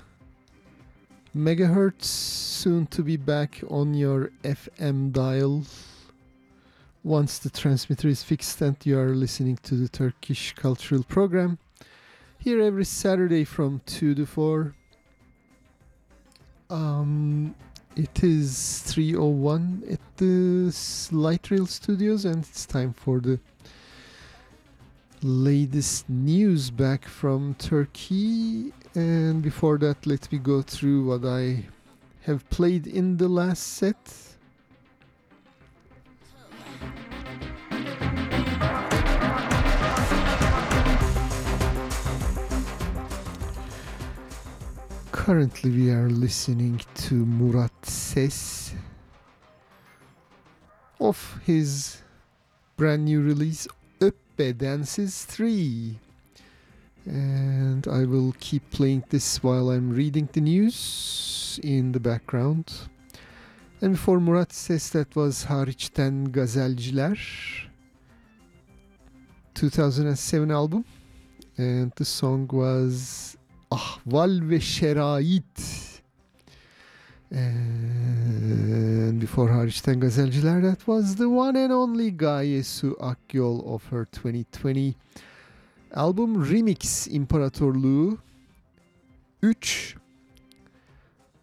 megahertz 1.35 2.03
soon 2.03 2.85
to 2.85 3.01
be 3.01 3.17
back 3.17 3.59
on 3.67 3.95
your 3.95 4.29
FM 4.43 5.11
dial. 5.11 5.63
Once 7.03 7.39
the 7.39 7.49
transmitter 7.49 8.07
is 8.07 8.21
fixed 8.21 8.61
and 8.61 8.75
you 8.83 8.99
are 8.99 9.15
listening 9.15 9.57
to 9.63 9.73
the 9.73 9.89
Turkish 9.89 10.53
cultural 10.53 11.01
program 11.01 11.57
here 12.37 12.61
every 12.61 12.85
Saturday 12.85 13.43
from 13.43 13.81
2 13.87 14.13
to 14.13 14.25
4 14.27 14.75
um 16.69 17.55
it 17.95 18.23
is 18.23 18.83
301 18.85 19.83
at 19.89 20.17
the 20.17 20.71
Light 21.11 21.49
Rail 21.49 21.65
Studios 21.65 22.23
and 22.23 22.43
it's 22.43 22.67
time 22.67 22.93
for 22.93 23.19
the 23.19 23.39
latest 25.21 26.09
news 26.09 26.69
back 26.69 27.05
from 27.05 27.55
Turkey. 27.55 28.73
And 28.95 29.41
before 29.41 29.77
that, 29.79 30.05
let 30.05 30.31
me 30.31 30.37
go 30.37 30.61
through 30.61 31.05
what 31.05 31.25
I 31.25 31.65
have 32.21 32.49
played 32.49 32.87
in 32.87 33.17
the 33.17 33.27
last 33.27 33.63
set. 33.63 33.97
Currently, 45.11 45.69
we 45.69 45.91
are 45.91 46.09
listening 46.09 46.81
to 46.95 47.13
Murat 47.13 47.71
Ses 47.85 48.73
of 50.99 51.39
his 51.45 52.01
brand 52.77 53.05
new 53.05 53.21
release 53.21 53.67
Dances 54.39 55.25
3. 55.25 55.99
And 57.05 57.85
I 57.87 58.05
will 58.05 58.33
keep 58.39 58.69
playing 58.71 59.03
this 59.09 59.43
while 59.43 59.69
I'm 59.69 59.89
reading 59.89 60.29
the 60.31 60.39
news 60.39 61.59
in 61.61 61.91
the 61.91 61.99
background. 61.99 62.71
And 63.81 63.93
before 63.93 64.21
Murat 64.21 64.53
Ses 64.53 64.91
that 64.91 65.13
was 65.15 65.45
Hariçten 65.45 66.31
Gazelciler 66.31 67.17
2007 69.55 70.51
album. 70.51 70.85
And 71.57 71.91
the 71.97 72.05
song 72.05 72.47
was 72.47 73.35
Ahval 73.69 74.49
ve 74.49 74.59
Şerait. 74.59 75.88
And 77.31 79.19
before 79.19 79.49
Hariçten 79.49 79.99
Gazelciler, 79.99 80.61
that 80.61 80.87
was 80.87 81.15
the 81.15 81.29
one 81.29 81.55
and 81.55 81.71
only 81.71 82.11
Gaye 82.11 82.63
Su 82.63 82.95
Akyol 82.99 83.63
of 83.65 83.83
her 83.91 84.05
2020 84.05 84.95
album 85.93 86.43
Remix 86.43 87.07
İmparatorluğu 87.07 88.17
3. 89.41 89.95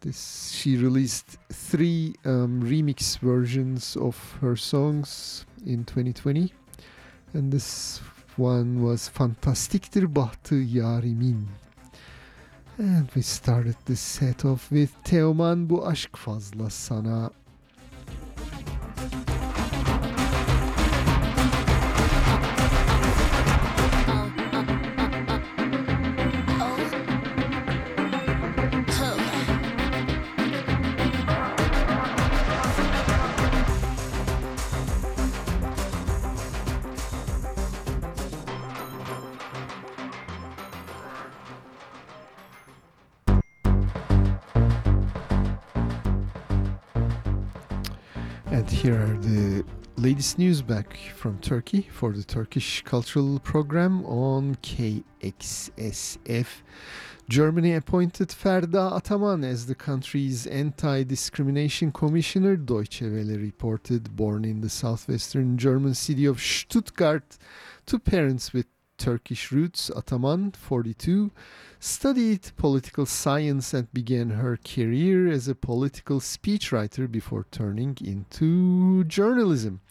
This 0.01 0.51
she 0.51 0.77
released 0.77 1.37
three 1.49 2.13
um, 2.25 2.61
remix 2.61 3.17
versions 3.19 3.97
of 3.97 4.15
her 4.41 4.55
songs 4.55 5.45
in 5.65 5.83
2020, 5.83 6.51
and 7.33 7.51
this 7.51 7.99
one 8.37 8.81
was 8.81 9.09
Fantastiktir 9.09 10.15
Bahtı 10.15 10.55
Yarimin. 10.55 11.47
And 12.79 13.09
we 13.15 13.23
started 13.23 13.75
this 13.85 13.99
set 13.99 14.45
off 14.45 14.69
with 14.69 14.91
Teoman 15.03 15.69
Bu 15.69 15.87
Aşk 15.87 16.17
Fazla 16.17 16.69
Sana. 16.69 17.31
And 50.17 50.23
here 50.23 50.29
are 50.29 50.33
the 50.33 50.39
latest 50.39 50.39
news 50.39 50.61
back 50.63 50.97
from 51.15 51.37
Turkey 51.37 51.81
for 51.91 52.11
the 52.11 52.23
Turkish 52.23 52.81
Cultural 52.81 53.37
Program 53.39 54.03
on 54.07 54.55
KXSF. 54.63 56.47
Germany 57.29 57.75
appointed 57.75 58.29
Ferda 58.29 58.97
Ataman 58.97 59.43
as 59.43 59.67
the 59.67 59.75
country's 59.75 60.47
anti-discrimination 60.47 61.91
commissioner, 61.91 62.55
Deutsche 62.55 63.03
Welle 63.03 63.37
reported, 63.37 64.15
born 64.15 64.43
in 64.43 64.61
the 64.61 64.69
southwestern 64.69 65.55
German 65.55 65.93
city 65.93 66.25
of 66.25 66.41
Stuttgart 66.41 67.37
to 67.85 67.99
parents 67.99 68.53
with 68.53 68.65
Turkish 68.97 69.51
roots. 69.51 69.91
Ataman, 69.95 70.51
42, 70.53 71.29
studied 71.79 72.51
political 72.57 73.05
science 73.05 73.73
and 73.73 73.91
began 73.93 74.31
her 74.31 74.57
career 74.57 75.27
as 75.27 75.47
a 75.47 75.55
political 75.55 76.19
speechwriter 76.19 77.09
before 77.11 77.45
turning 77.51 77.97
into 78.03 79.03
journalism. 79.05 79.81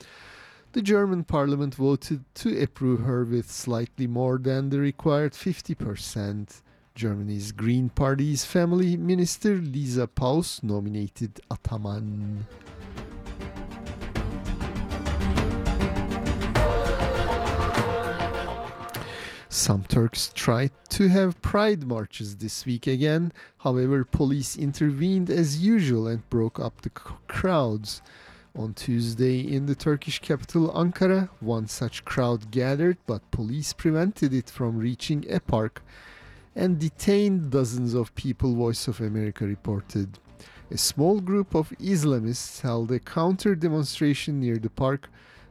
The 0.72 0.82
German 0.82 1.24
parliament 1.24 1.74
voted 1.74 2.24
to 2.34 2.62
approve 2.62 3.00
her 3.00 3.24
with 3.24 3.50
slightly 3.50 4.06
more 4.06 4.38
than 4.38 4.68
the 4.68 4.78
required 4.78 5.32
50%. 5.32 6.62
Germany's 6.94 7.52
Green 7.52 7.88
Party's 7.90 8.44
family 8.44 8.96
minister 8.96 9.56
Lisa 9.56 10.06
Paus 10.06 10.62
nominated 10.62 11.40
Ataman. 11.50 12.46
Some 19.56 19.84
Turks 19.84 20.30
tried 20.34 20.72
to 20.90 21.08
have 21.08 21.40
pride 21.40 21.86
marches 21.86 22.36
this 22.36 22.66
week 22.66 22.86
again. 22.86 23.32
However, 23.56 24.04
police 24.04 24.54
intervened 24.54 25.30
as 25.30 25.64
usual 25.64 26.08
and 26.08 26.28
broke 26.28 26.60
up 26.60 26.82
the 26.82 26.90
c- 26.90 27.14
crowds. 27.26 28.02
On 28.54 28.74
Tuesday 28.74 29.40
in 29.40 29.64
the 29.64 29.74
Turkish 29.74 30.18
capital 30.18 30.70
Ankara, 30.74 31.30
one 31.40 31.68
such 31.68 32.04
crowd 32.04 32.50
gathered, 32.50 32.98
but 33.06 33.30
police 33.30 33.72
prevented 33.72 34.34
it 34.34 34.50
from 34.50 34.76
reaching 34.76 35.24
a 35.30 35.40
park 35.40 35.82
and 36.54 36.78
detained 36.78 37.50
dozens 37.50 37.94
of 37.94 38.14
people, 38.14 38.54
Voice 38.54 38.86
of 38.88 39.00
America 39.00 39.46
reported. 39.46 40.18
A 40.70 40.76
small 40.76 41.18
group 41.18 41.54
of 41.54 41.70
Islamists 41.80 42.60
held 42.60 42.92
a 42.92 43.00
counter 43.00 43.54
demonstration 43.54 44.38
near 44.38 44.58
the 44.58 44.68
park. 44.68 45.08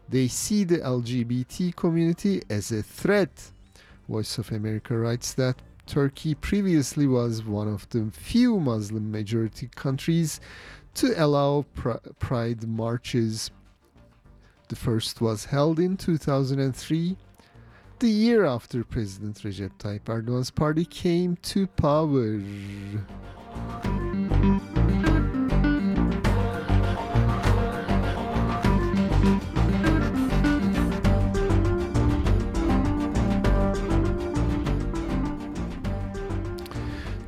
They 0.07 0.27
see 0.27 0.63
the 0.63 0.77
LGBT 0.77 1.75
community 1.75 2.43
as 2.51 2.71
a 2.71 2.83
threat. 2.83 3.51
Voice 4.07 4.37
of 4.37 4.51
America 4.51 4.97
writes 4.97 5.33
that 5.33 5.61
Turkey 5.85 6.35
previously 6.35 7.07
was 7.07 7.43
one 7.43 7.67
of 7.67 7.87
the 7.89 8.09
few 8.11 8.59
Muslim 8.59 9.11
majority 9.11 9.69
countries 9.75 10.39
to 10.95 11.13
allow 11.23 11.65
pr- 11.73 11.97
pride 12.19 12.67
marches. 12.67 13.51
The 14.69 14.75
first 14.75 15.21
was 15.21 15.45
held 15.45 15.79
in 15.79 15.97
2003, 15.97 17.17
the 17.99 18.09
year 18.09 18.45
after 18.45 18.83
President 18.83 19.37
Recep 19.37 19.71
Tayyip 19.77 20.01
Erdogan's 20.01 20.51
party 20.51 20.85
came 20.85 21.37
to 21.37 21.67
power. 21.67 22.41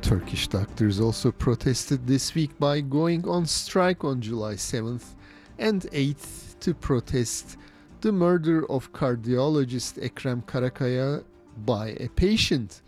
Turkish 0.08 0.48
doctors 0.48 1.00
also 1.00 1.30
protested 1.30 2.06
this 2.06 2.34
week 2.34 2.58
by 2.58 2.80
going 2.80 3.28
on 3.28 3.44
strike 3.44 4.04
on 4.04 4.22
July 4.22 4.54
7th 4.54 5.14
and 5.58 5.82
8th 5.82 6.58
to 6.60 6.72
protest 6.72 7.58
the 8.00 8.10
murder 8.10 8.64
of 8.72 8.90
cardiologist 8.94 10.02
Ekrem 10.02 10.42
Karakaya 10.46 11.22
by 11.66 11.88
a 12.00 12.08
patient. 12.16 12.80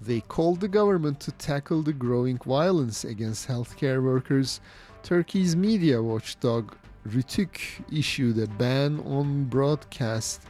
They 0.00 0.20
called 0.22 0.58
the 0.58 0.66
government 0.66 1.20
to 1.20 1.30
tackle 1.30 1.82
the 1.82 1.92
growing 1.92 2.38
violence 2.38 3.04
against 3.04 3.46
healthcare 3.46 4.02
workers. 4.02 4.60
Turkey's 5.04 5.54
media 5.54 6.02
watchdog 6.02 6.74
RTÜK 7.06 7.84
issued 7.96 8.36
a 8.40 8.48
ban 8.48 8.98
on 9.06 9.44
broadcast 9.44 10.42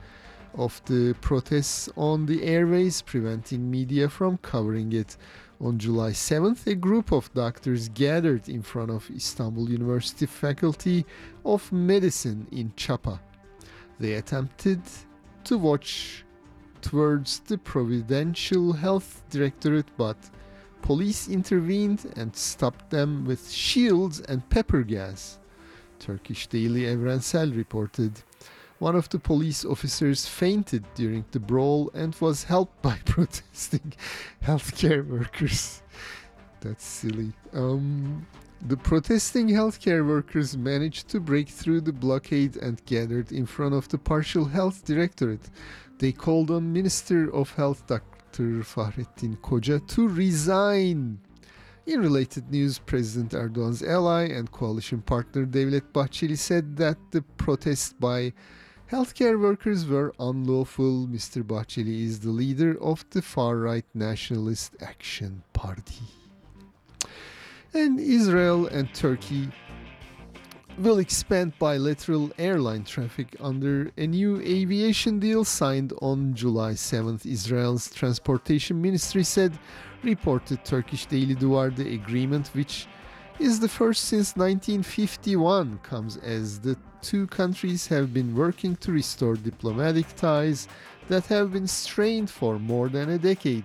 of 0.56 0.80
the 0.86 1.14
protests 1.20 1.90
on 1.96 2.26
the 2.26 2.44
airways, 2.44 3.02
preventing 3.02 3.70
media 3.70 4.08
from 4.08 4.38
covering 4.38 4.92
it. 4.92 5.18
On 5.64 5.78
July 5.78 6.10
7th, 6.10 6.66
a 6.66 6.74
group 6.74 7.10
of 7.10 7.32
doctors 7.32 7.88
gathered 7.88 8.50
in 8.50 8.60
front 8.60 8.90
of 8.90 9.10
Istanbul 9.10 9.70
University 9.70 10.26
Faculty 10.26 11.06
of 11.42 11.72
Medicine 11.72 12.46
in 12.52 12.70
Çapa. 12.76 13.18
They 13.98 14.12
attempted 14.12 14.82
to 15.44 15.56
watch 15.56 16.22
towards 16.82 17.38
the 17.40 17.56
Providential 17.56 18.74
Health 18.74 19.22
Directorate, 19.30 19.88
but 19.96 20.18
police 20.82 21.28
intervened 21.30 22.12
and 22.14 22.36
stopped 22.36 22.90
them 22.90 23.24
with 23.24 23.50
shields 23.50 24.20
and 24.20 24.46
pepper 24.50 24.82
gas. 24.82 25.38
Turkish 25.98 26.46
daily 26.46 26.82
Evrensel 26.82 27.56
reported 27.56 28.12
one 28.78 28.96
of 28.96 29.08
the 29.08 29.18
police 29.18 29.64
officers 29.64 30.26
fainted 30.26 30.84
during 30.94 31.24
the 31.30 31.40
brawl 31.40 31.90
and 31.94 32.14
was 32.16 32.44
helped 32.44 32.80
by 32.82 32.98
protesting 33.04 33.92
healthcare 34.42 35.06
workers. 35.06 35.82
That's 36.60 36.84
silly. 36.84 37.32
Um, 37.52 38.26
the 38.66 38.76
protesting 38.76 39.48
healthcare 39.48 40.06
workers 40.06 40.56
managed 40.56 41.08
to 41.08 41.20
break 41.20 41.48
through 41.48 41.82
the 41.82 41.92
blockade 41.92 42.56
and 42.56 42.84
gathered 42.86 43.30
in 43.30 43.44
front 43.44 43.74
of 43.74 43.88
the 43.88 43.98
Partial 43.98 44.46
Health 44.46 44.84
Directorate. 44.84 45.50
They 45.98 46.12
called 46.12 46.50
on 46.50 46.72
Minister 46.72 47.32
of 47.34 47.52
Health 47.52 47.86
Dr. 47.86 48.62
Fahrettin 48.62 49.36
Koca 49.38 49.86
to 49.88 50.08
resign. 50.08 51.20
In 51.86 52.00
related 52.00 52.50
news, 52.50 52.78
President 52.78 53.32
Erdogan's 53.32 53.82
ally 53.82 54.28
and 54.28 54.50
coalition 54.50 55.02
partner 55.02 55.44
Devlet 55.44 55.92
Bahçeli 55.92 56.38
said 56.38 56.76
that 56.78 56.96
the 57.10 57.20
protests 57.36 57.92
by 57.92 58.32
healthcare 58.94 59.40
workers 59.40 59.86
were 59.86 60.14
unlawful. 60.20 61.08
Mr. 61.08 61.42
Bahçeli 61.42 62.04
is 62.04 62.20
the 62.20 62.30
leader 62.30 62.80
of 62.80 63.04
the 63.10 63.20
far-right 63.20 63.86
Nationalist 63.94 64.76
Action 64.80 65.42
Party 65.52 66.04
and 67.74 67.98
Israel 67.98 68.66
and 68.68 68.92
Turkey 68.94 69.48
will 70.78 70.98
expand 70.98 71.52
bilateral 71.58 72.30
airline 72.38 72.84
traffic 72.84 73.34
under 73.40 73.90
a 73.96 74.06
new 74.06 74.40
aviation 74.40 75.18
deal 75.18 75.44
signed 75.44 75.92
on 76.00 76.34
July 76.34 76.72
7th. 76.72 77.26
Israel's 77.26 77.90
transportation 77.92 78.80
ministry 78.80 79.24
said, 79.24 79.58
reported 80.02 80.64
Turkish 80.64 81.06
Daily 81.06 81.34
Duvar, 81.34 81.74
the 81.74 81.94
agreement, 81.94 82.48
which 82.54 82.86
is 83.38 83.60
the 83.60 83.68
first 83.68 84.04
since 84.04 84.36
1951, 84.36 85.78
comes 85.82 86.16
as 86.18 86.60
the 86.60 86.76
two 87.02 87.26
countries 87.26 87.86
have 87.88 88.14
been 88.14 88.34
working 88.34 88.76
to 88.76 88.92
restore 88.92 89.34
diplomatic 89.34 90.06
ties 90.16 90.68
that 91.08 91.26
have 91.26 91.52
been 91.52 91.66
strained 91.66 92.30
for 92.30 92.58
more 92.58 92.88
than 92.88 93.10
a 93.10 93.18
decade 93.18 93.64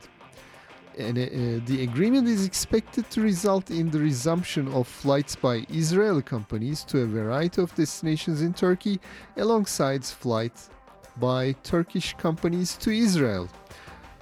and 1.00 1.18
uh, 1.18 1.66
the 1.66 1.84
agreement 1.84 2.28
is 2.28 2.46
expected 2.46 3.10
to 3.10 3.22
result 3.22 3.72
in 3.72 3.90
the 3.90 4.00
resumption 4.00 4.68
of 4.74 4.88
flights 4.88 5.36
by 5.36 5.66
Israeli 5.70 6.22
companies 6.22 6.84
to 6.84 7.00
a 7.00 7.06
variety 7.06 7.62
of 7.62 7.74
destinations 7.74 8.42
in 8.42 8.54
Turkey, 8.54 9.00
alongside 9.38 10.04
flights 10.04 10.70
by 11.18 11.54
Turkish 11.64 12.14
companies 12.16 12.76
to 12.78 12.92
Israel. 12.92 13.48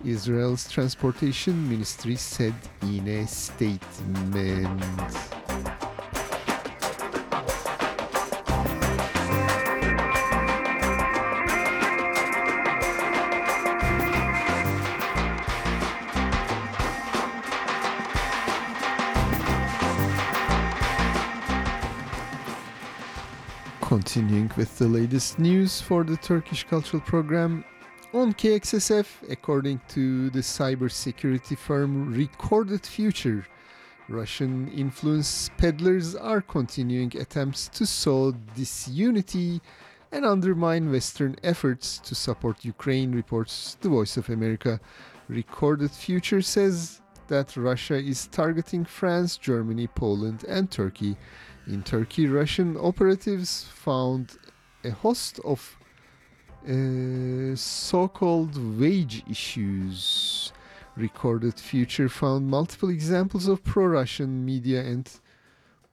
Israel's 0.05 0.69
transportation 0.69 1.69
ministry 1.69 2.15
said 2.15 2.53
in 2.81 3.07
a 3.07 3.27
statement. 3.27 4.83
Continuing 23.81 24.51
with 24.57 24.77
the 24.77 24.87
latest 24.87 25.39
news 25.39 25.79
for 25.79 26.03
the 26.03 26.17
Turkish 26.17 26.65
Cultural 26.65 27.01
Program 27.01 27.63
on 28.17 28.33
KXSF, 28.33 29.29
according 29.29 29.79
to 29.89 30.29
the 30.31 30.39
cybersecurity 30.39 31.57
firm 31.57 32.11
Recorded 32.13 32.85
Future, 32.85 33.45
Russian 34.09 34.69
influence 34.69 35.51
peddlers 35.57 36.15
are 36.15 36.41
continuing 36.41 37.15
attempts 37.15 37.67
to 37.69 37.85
sow 37.85 38.31
disunity 38.55 39.61
and 40.11 40.25
undermine 40.25 40.91
Western 40.91 41.35
efforts 41.43 41.99
to 41.99 42.15
support 42.15 42.65
Ukraine, 42.65 43.11
reports 43.11 43.77
the 43.81 43.89
Voice 43.89 44.17
of 44.17 44.29
America. 44.29 44.79
Recorded 45.27 45.91
Future 45.91 46.41
says 46.41 47.01
that 47.27 47.55
Russia 47.55 47.97
is 47.97 48.27
targeting 48.27 48.85
France, 48.85 49.37
Germany, 49.37 49.87
Poland, 49.87 50.43
and 50.47 50.71
Turkey. 50.71 51.17
In 51.67 51.83
Turkey, 51.83 52.27
Russian 52.27 52.77
operatives 52.77 53.65
found 53.65 54.37
a 54.83 54.91
host 54.91 55.39
of 55.43 55.77
uh, 56.67 57.55
so-called 57.55 58.79
wage 58.79 59.23
issues. 59.29 60.51
Recorded 60.95 61.59
Future 61.59 62.09
found 62.09 62.47
multiple 62.47 62.89
examples 62.89 63.47
of 63.47 63.63
pro-Russian 63.63 64.43
media 64.43 64.81
and 64.81 65.09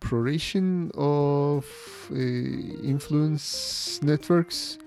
pro-Russian 0.00 0.90
of 0.94 1.66
uh, 2.10 2.14
influence 2.14 4.00
networks 4.02 4.78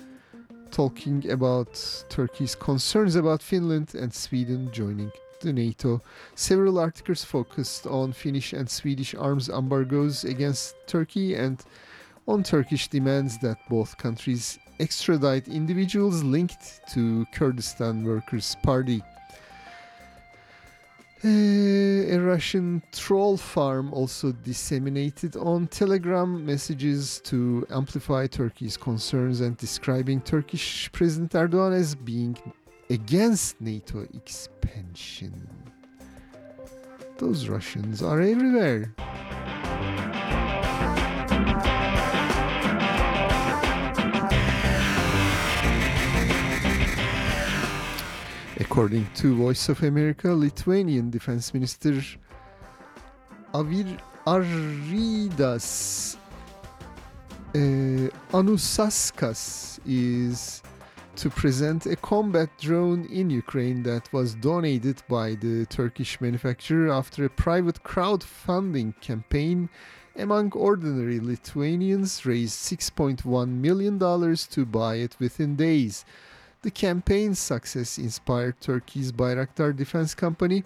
talking 0.72 1.30
about 1.32 1.74
Turkey's 2.10 2.56
concerns 2.56 3.16
about 3.16 3.42
Finland 3.42 3.96
and 3.96 4.14
Sweden 4.14 4.70
joining 4.72 5.12
the 5.42 5.54
NATO. 5.54 6.02
Several 6.36 6.80
articles 6.80 7.24
focused 7.24 7.86
on 7.88 8.12
Finnish 8.12 8.54
and 8.54 8.70
Swedish 8.70 9.16
arms 9.16 9.50
embargoes 9.50 10.24
against 10.24 10.76
Turkey 10.88 11.36
and 11.36 11.64
on 12.28 12.44
Turkish 12.44 12.88
demands 12.88 13.38
that 13.40 13.58
both 13.70 13.98
countries 13.98 14.60
extradite 14.80 15.48
individuals 15.48 16.24
linked 16.24 16.82
to 16.94 17.26
Kurdistan 17.34 18.04
Workers' 18.04 18.56
Party. 18.64 19.02
Uh, 21.26 21.30
a 21.30 22.18
Russian 22.20 22.84
troll 22.92 23.38
farm 23.38 23.92
also 23.92 24.32
disseminated 24.32 25.36
on 25.36 25.66
Telegram 25.68 26.46
messages 26.46 27.20
to 27.24 27.66
amplify 27.72 28.28
Turkey's 28.28 28.78
concerns 28.78 29.42
and 29.42 29.58
describing 29.58 30.22
Turkish 30.22 30.92
President 30.92 31.32
Erdogan 31.32 31.74
as 31.74 31.96
being 31.96 32.38
against 32.92 33.60
NATO 33.60 34.06
expansion. 34.14 35.50
Those 37.18 37.50
Russians 37.50 38.04
are 38.04 38.22
everywhere. 38.22 38.94
According 48.70 49.08
to 49.16 49.34
Voice 49.34 49.70
of 49.70 49.82
America, 49.82 50.34
Lithuanian 50.34 51.10
Defense 51.10 51.54
Minister 51.54 52.04
Avir 53.54 53.98
Aridas 54.26 56.18
uh, 57.56 58.38
Anusaskas 58.38 59.80
is 59.88 60.62
to 61.16 61.30
present 61.30 61.86
a 61.86 61.96
combat 61.96 62.50
drone 62.60 63.06
in 63.06 63.30
Ukraine 63.30 63.84
that 63.84 64.12
was 64.12 64.36
donated 64.36 65.02
by 65.08 65.36
the 65.36 65.66
Turkish 65.68 66.20
manufacturer 66.20 66.92
after 66.92 67.24
a 67.24 67.30
private 67.30 67.82
crowdfunding 67.84 69.00
campaign 69.00 69.70
among 70.18 70.52
ordinary 70.52 71.22
Lithuanians 71.22 72.26
raised 72.26 72.60
$6.1 72.70 73.48
million 73.48 73.98
to 73.98 74.66
buy 74.66 74.96
it 74.96 75.16
within 75.20 75.56
days. 75.56 76.04
The 76.64 76.72
campaign's 76.72 77.38
success 77.38 78.00
inspired 78.00 78.60
Turkey's 78.60 79.12
Bayraktar 79.12 79.76
Defense 79.76 80.16
Company, 80.16 80.64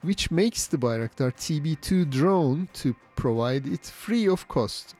which 0.00 0.30
makes 0.30 0.66
the 0.66 0.78
Bayraktar 0.78 1.32
TB2 1.34 2.10
drone, 2.10 2.68
to 2.72 2.96
provide 3.14 3.66
it 3.66 3.84
free 3.84 4.26
of 4.26 4.48
cost. 4.48 4.94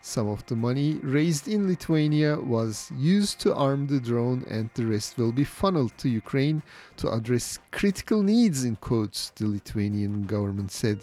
Some 0.00 0.28
of 0.28 0.44
the 0.46 0.56
money 0.56 0.94
raised 1.02 1.48
in 1.48 1.68
Lithuania 1.68 2.38
was 2.38 2.90
used 2.96 3.40
to 3.40 3.54
arm 3.54 3.86
the 3.86 4.00
drone, 4.00 4.44
and 4.48 4.70
the 4.72 4.86
rest 4.86 5.18
will 5.18 5.32
be 5.32 5.44
funneled 5.44 5.96
to 5.98 6.08
Ukraine 6.08 6.62
to 6.96 7.12
address 7.12 7.58
critical 7.70 8.22
needs, 8.22 8.64
in 8.64 8.76
quotes, 8.76 9.30
the 9.36 9.46
Lithuanian 9.46 10.24
government 10.24 10.72
said. 10.72 11.00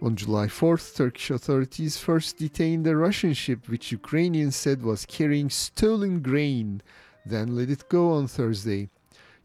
On 0.00 0.16
July 0.16 0.46
4th, 0.46 0.94
Turkish 0.96 1.30
authorities 1.30 1.98
first 1.98 2.38
detained 2.38 2.86
a 2.86 2.96
Russian 2.96 3.34
ship 3.34 3.68
which 3.68 3.92
Ukrainians 3.92 4.56
said 4.56 4.82
was 4.82 5.04
carrying 5.04 5.50
stolen 5.50 6.20
grain, 6.20 6.80
then 7.28 7.56
let 7.56 7.70
it 7.70 7.88
go 7.88 8.12
on 8.12 8.26
Thursday. 8.26 8.88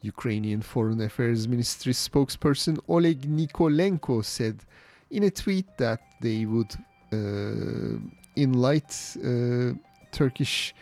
Ukrainian 0.01 0.61
Foreign 0.61 1.01
Affairs 1.01 1.47
Ministry 1.47 1.93
spokesperson 1.93 2.77
Oleg 2.89 3.21
Nikolenko 3.21 4.23
said 4.23 4.57
in 5.09 5.23
a 5.23 5.31
tweet 5.31 5.77
that 5.77 6.01
they 6.19 6.45
would 6.45 6.73
uh, 7.13 7.97
uh, 9.17 9.73
Turkish 10.11 10.75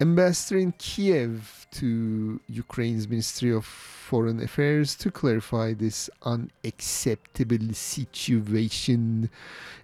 ambassador 0.00 0.58
in 0.60 0.72
Kiev 0.72 1.66
to 1.72 2.40
Ukraine's 2.48 3.08
Ministry 3.08 3.52
of 3.52 3.64
Foreign 3.64 4.40
Affairs 4.40 4.94
to 4.96 5.10
clarify 5.10 5.74
this 5.74 6.08
unacceptable 6.22 7.74
situation. 7.74 9.28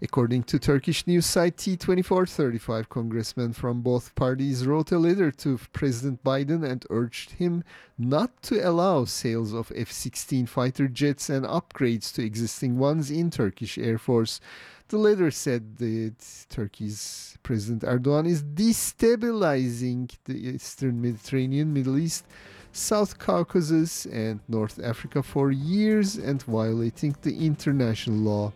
According 0.01 0.45
to 0.45 0.59
Turkish 0.59 1.07
news 1.07 1.27
site 1.27 1.57
T24, 1.57 2.29
35 2.29 2.89
congressmen 2.89 3.53
from 3.53 3.83
both 3.83 4.15
parties 4.15 4.67
wrote 4.67 4.93
a 4.93 4.99
letter 4.99 5.31
to 5.31 5.61
President 5.73 6.25
Biden 6.25 6.65
and 6.65 6.87
urged 6.91 7.33
him 7.33 7.65
not 7.99 8.43
to 8.45 8.67
allow 8.67 9.05
sales 9.05 9.53
of 9.53 9.71
F 9.77 9.93
16 9.93 10.47
fighter 10.47 10.89
jets 10.89 11.29
and 11.29 11.45
upgrades 11.45 12.15
to 12.15 12.25
existing 12.25 12.79
ones 12.79 13.11
in 13.11 13.31
Turkish 13.31 13.77
Air 13.77 13.99
Force. 13.99 14.41
The 14.89 14.99
letter 14.99 15.31
said 15.31 15.79
that 15.79 16.47
Turkey's 16.51 17.39
President 17.43 17.83
Erdogan 17.83 18.27
is 18.27 18.43
destabilizing 18.43 20.11
the 20.25 20.49
Eastern 20.49 21.01
Mediterranean, 21.01 21.73
Middle 21.73 21.99
East, 21.99 22.27
South 22.71 23.19
Caucasus, 23.19 24.05
and 24.05 24.41
North 24.47 24.79
Africa 24.83 25.23
for 25.23 25.51
years 25.51 26.17
and 26.17 26.43
violating 26.43 27.17
the 27.23 27.47
international 27.47 28.19
law. 28.19 28.53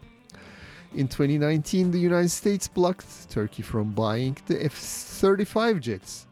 In 0.95 1.09
2019, 1.09 1.93
the 1.93 1.99
United 1.99 2.31
States 2.31 2.69
blocked 2.69 3.31
Turkey 3.31 3.63
from 3.63 3.93
buying 3.93 4.37
the 4.47 4.63
F 4.63 4.75
35 4.75 5.81
jets 5.81 6.27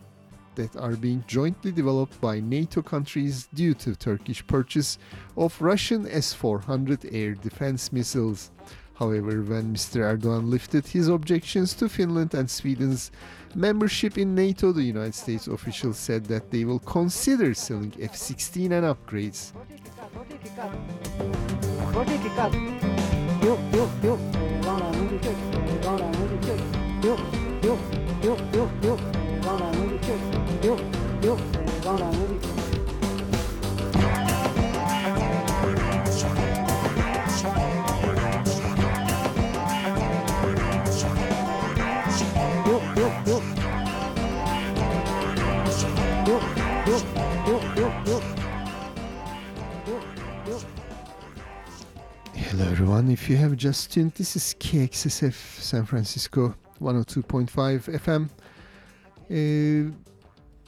that 0.57 0.77
are 0.77 0.97
being 0.97 1.25
jointly 1.27 1.73
developed 1.73 2.21
by 2.21 2.41
NATO 2.41 2.83
countries 2.83 3.49
due 3.55 3.73
to 3.75 3.95
Turkish 3.95 4.47
purchase 4.47 4.99
of 5.37 5.61
Russian 5.61 6.07
S 6.07 6.35
400 6.35 7.07
air 7.13 7.35
defense 7.35 7.93
missiles. 7.93 8.51
However, 8.99 9.43
when 9.43 9.75
Mr. 9.75 10.01
Erdogan 10.01 10.49
lifted 10.49 10.87
his 10.87 11.09
objections 11.09 11.75
to 11.75 11.89
Finland 11.89 12.33
and 12.33 12.49
Sweden's 12.49 13.11
membership 13.55 14.17
in 14.17 14.35
NATO, 14.35 14.73
the 14.73 14.83
United 14.83 15.15
States 15.15 15.47
officials 15.49 15.99
said 15.99 16.25
that 16.27 16.51
they 16.51 16.65
will 16.65 16.79
consider 16.79 17.53
selling 17.53 17.93
F 18.01 18.17
16 18.17 18.73
and 18.73 18.87
upgrades. 18.87 19.53
Hello, 52.59 52.71
everyone. 52.71 53.11
If 53.11 53.29
you 53.29 53.37
have 53.37 53.55
just 53.55 53.93
tuned, 53.93 54.13
this 54.13 54.35
is 54.35 54.57
KXSF 54.59 55.61
San 55.61 55.85
Francisco 55.85 56.55
102.5 56.81 57.51
FM. 58.01 58.31
Uh, 59.31 59.93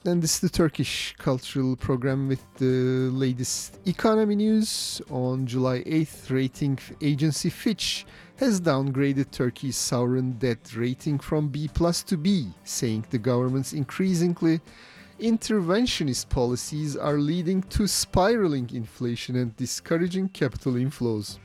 and 0.05 0.23
this 0.23 0.35
is 0.35 0.41
the 0.41 0.51
Turkish 0.51 1.15
cultural 1.17 1.77
program 1.77 2.29
with 2.29 2.45
the 2.57 3.09
latest 3.11 3.79
economy 3.87 4.37
news. 4.37 5.01
On 5.09 5.47
July 5.47 5.79
8th, 5.85 6.31
rating 6.31 6.79
agency 7.01 7.49
Fitch 7.49 8.05
has 8.37 8.61
downgraded 8.61 9.31
Turkey's 9.31 9.79
sovereign 9.79 10.33
debt 10.33 10.77
rating 10.77 11.19
from 11.19 11.49
B 11.49 11.71
plus 11.73 12.03
to 12.03 12.19
B, 12.19 12.51
saying 12.65 13.07
the 13.09 13.19
government's 13.19 13.73
increasingly 13.73 14.61
interventionist 15.19 16.29
policies 16.29 16.99
are 16.99 17.17
leading 17.17 17.63
to 17.63 17.87
spiraling 17.87 18.69
inflation 18.75 19.37
and 19.37 19.57
discouraging 19.57 20.29
capital 20.29 20.75
inflows. 20.75 21.39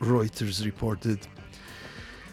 Reuters 0.00 0.64
reported. 0.64 1.18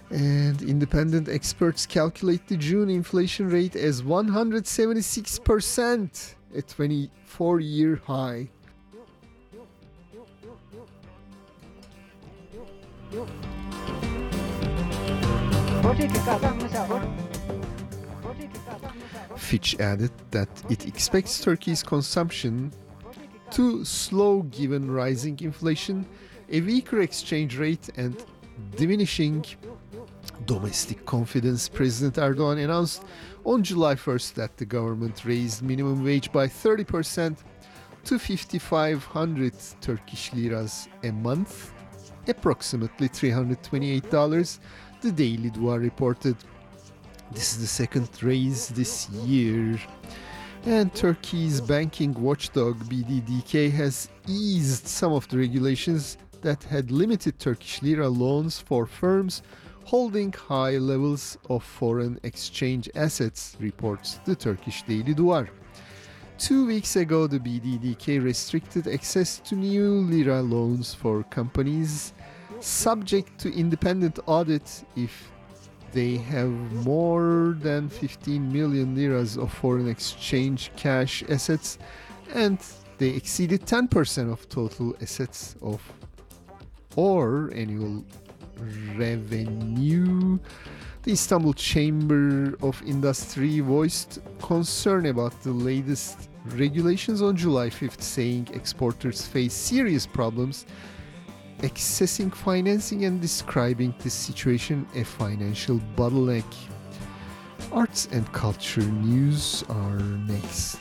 And 0.10 0.62
independent 0.62 1.28
experts 1.30 1.86
calculate 1.86 2.48
the 2.48 2.58
June 2.58 2.90
inflation 2.90 3.50
rate 3.50 3.76
as 3.76 4.02
176%, 4.02 6.36
a 6.56 6.62
24 6.62 7.60
year 7.60 8.02
high. 8.06 8.50
Fitch 19.38 19.80
added 19.80 20.12
that 20.32 20.50
it 20.70 20.88
expects 20.88 21.44
Turkey's 21.44 21.84
consumption 21.84 22.72
to 23.52 23.86
slow 23.86 24.42
given 24.44 24.90
rising 24.90 25.40
inflation, 25.42 26.06
a 26.54 26.62
weaker 26.62 27.02
exchange 27.02 27.58
rate, 27.58 27.90
and 27.98 28.24
diminishing 28.76 29.44
domestic 30.46 31.04
confidence, 31.04 31.68
President 31.68 32.16
Erdogan 32.16 32.64
announced 32.64 33.04
on 33.44 33.64
July 33.64 33.96
1st 33.96 34.36
that 34.36 34.56
the 34.58 34.66
government 34.66 35.26
raised 35.26 35.64
minimum 35.64 36.04
wage 36.04 36.32
by 36.32 36.48
30% 36.48 37.38
to 38.06 38.20
5500 38.20 39.54
Turkish 39.82 40.32
liras 40.34 40.88
a 41.04 41.12
month, 41.12 41.74
approximately 42.28 43.10
$328, 43.10 44.60
the 45.02 45.12
Daily 45.12 45.50
Duvar 45.50 45.82
reported. 45.82 46.38
This 47.32 47.54
is 47.54 47.62
the 47.62 47.68
second 47.68 48.10
raise 48.22 48.68
this 48.70 49.10
year. 49.10 49.80
And 50.66 50.94
Turkey's 50.94 51.60
banking 51.60 52.14
watchdog 52.14 52.78
BDDK 52.84 53.72
has 53.72 54.08
eased 54.28 54.88
some 54.88 55.14
of 55.14 55.28
the 55.30 55.38
regulations 55.38 56.18
that 56.44 56.64
had 56.64 56.92
limited 56.92 57.40
Turkish 57.40 57.82
lira 57.82 58.08
loans 58.08 58.60
for 58.60 58.86
firms 58.86 59.42
holding 59.86 60.32
high 60.32 60.78
levels 60.78 61.38
of 61.50 61.64
foreign 61.64 62.20
exchange 62.24 62.90
assets, 62.96 63.58
reports 63.60 64.20
the 64.26 64.36
Turkish 64.36 64.84
Daily 64.84 65.14
Duvar. 65.14 65.50
Two 66.38 66.66
weeks 66.66 66.96
ago, 66.96 67.28
the 67.28 67.40
BDDK 67.40 68.24
restricted 68.24 68.88
access 68.88 69.40
to 69.40 69.56
new 69.56 69.90
lira 70.02 70.42
loans 70.42 70.94
for 70.94 71.24
companies 71.24 72.14
subject 72.60 73.38
to 73.40 73.54
independent 73.54 74.20
audit 74.26 74.84
if 74.96 75.32
they 75.92 76.18
have 76.18 76.50
more 76.86 77.56
than 77.60 77.90
15 77.90 78.52
million 78.52 78.96
liras 78.96 79.38
of 79.38 79.54
foreign 79.54 79.88
exchange 79.88 80.72
cash 80.76 81.24
assets 81.30 81.78
and 82.34 82.58
they 82.98 83.10
exceeded 83.10 83.62
10% 83.66 84.32
of 84.32 84.48
total 84.50 84.96
assets 85.02 85.56
of 85.62 85.82
or 86.96 87.52
annual 87.54 88.04
revenue. 88.96 90.40
The 91.04 91.12
Istanbul 91.12 91.54
Chamber 91.54 92.56
of 92.62 92.82
Industry 92.84 93.60
voiced 93.60 94.20
concern 94.42 95.08
about 95.08 95.42
the 95.44 95.52
latest 95.52 96.30
regulations 96.46 97.22
on 97.22 97.36
July 97.36 97.70
5th, 97.70 98.02
saying 98.02 98.50
exporters 98.54 99.26
face 99.26 99.54
serious 99.54 100.08
problems 100.08 100.66
accessing 101.64 102.34
financing 102.36 103.06
and 103.06 103.22
describing 103.22 103.96
the 104.00 104.10
situation 104.10 104.86
a 104.96 105.04
financial 105.04 105.80
bottleneck. 105.96 106.44
Arts 107.72 108.10
and 108.12 108.30
culture 108.34 108.82
news 108.82 109.64
are 109.70 110.00
next. 110.28 110.78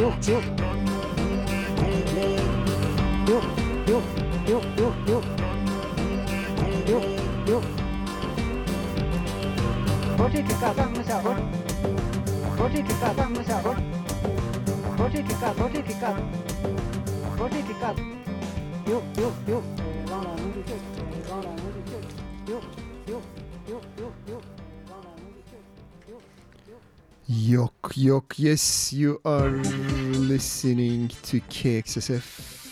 yuk 0.00 0.14
yuk 0.28 0.44
yuk 3.28 3.44
yuk 3.88 4.04
yuk 4.48 4.64
yuk 4.80 4.94
yuk 5.08 5.24
yuk 6.88 7.04
yuk 7.48 7.64
Roti 10.18 10.40
Roti 12.58 12.80
Roti 14.98 15.20
roti 15.58 15.80
Roti 17.38 17.60
Yuk 18.90 19.04
yuk 19.48 19.64
Yok, 27.96 28.38
yes, 28.38 28.92
you 28.92 29.20
are 29.24 29.50
listening 29.50 31.08
to 31.24 31.40
KXSF 31.40 32.22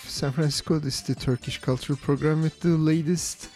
San 0.08 0.30
Francisco. 0.30 0.78
This 0.78 1.00
is 1.00 1.02
the 1.02 1.14
Turkish 1.16 1.60
Cultural 1.60 1.98
Program 2.00 2.42
with 2.42 2.60
the 2.60 2.76
latest 2.76 3.48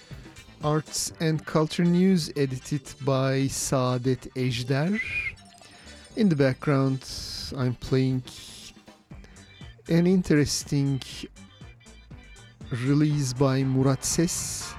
arts 0.65 1.13
and 1.21 1.47
culture 1.47 1.85
news 1.85 2.33
edited 2.37 2.83
by 3.03 3.43
Saadet 3.43 4.29
Ejder. 4.35 5.01
In 6.17 6.29
the 6.29 6.35
background, 6.35 7.09
I'm 7.57 7.75
playing 7.75 8.25
an 9.89 10.09
interesting 10.09 11.01
release 12.71 13.33
by 13.33 13.63
Murat 13.63 14.05
Ses. 14.05 14.75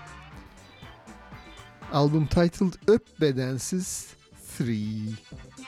Album 1.93 2.27
titled 2.27 2.77
Öp 2.87 3.05
Bedensiz 3.19 4.15
3. 4.35 5.15
A 5.63 5.65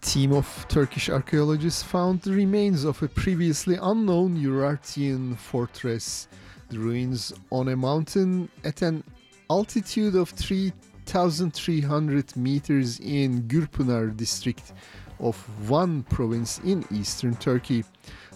team 0.00 0.32
of 0.32 0.66
Turkish 0.68 1.08
archaeologists 1.08 1.84
found 1.84 2.22
the 2.22 2.32
remains 2.32 2.82
of 2.82 3.00
a 3.02 3.08
previously 3.08 3.78
unknown 3.80 4.36
Urartian 4.36 5.38
fortress. 5.38 6.26
The 6.70 6.78
ruins 6.78 7.32
on 7.50 7.68
a 7.68 7.76
mountain 7.76 8.48
at 8.64 8.82
an 8.82 9.04
altitude 9.48 10.16
of 10.16 10.30
3,300 10.30 12.36
meters 12.36 12.98
in 12.98 13.44
Gürpınar 13.44 14.16
district 14.16 14.72
of 15.20 15.36
Van 15.60 16.02
province 16.04 16.58
in 16.64 16.84
eastern 16.90 17.34
Turkey. 17.36 17.84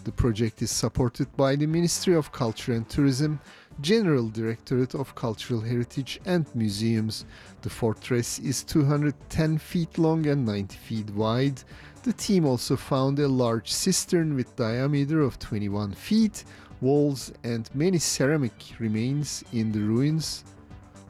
The 0.04 0.12
project 0.12 0.62
is 0.62 0.70
supported 0.70 1.34
by 1.36 1.56
the 1.56 1.66
Ministry 1.66 2.14
of 2.14 2.32
Culture 2.32 2.72
and 2.72 2.88
Tourism, 2.88 3.40
General 3.80 4.28
Directorate 4.28 4.94
of 4.94 5.14
Cultural 5.14 5.60
Heritage 5.60 6.20
and 6.24 6.46
Museums. 6.54 7.24
The 7.62 7.70
fortress 7.70 8.38
is 8.38 8.64
210 8.64 9.58
feet 9.58 9.98
long 9.98 10.26
and 10.26 10.44
90 10.44 10.76
feet 10.76 11.10
wide. 11.10 11.62
The 12.02 12.12
team 12.12 12.44
also 12.44 12.76
found 12.76 13.18
a 13.18 13.28
large 13.28 13.72
cistern 13.72 14.34
with 14.34 14.56
diameter 14.56 15.20
of 15.20 15.38
21 15.38 15.92
feet, 15.92 16.44
walls 16.80 17.32
and 17.44 17.70
many 17.74 17.98
ceramic 17.98 18.52
remains 18.78 19.44
in 19.52 19.70
the 19.72 19.80
ruins 19.80 20.44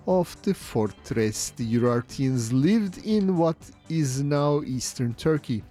of 0.06 0.40
the 0.42 0.54
fortress. 0.54 1.50
The 1.50 1.66
Urartians 1.78 2.52
lived 2.52 3.04
in 3.04 3.36
what 3.36 3.56
is 3.88 4.22
now 4.22 4.62
eastern 4.62 5.14
Turkey. 5.14 5.62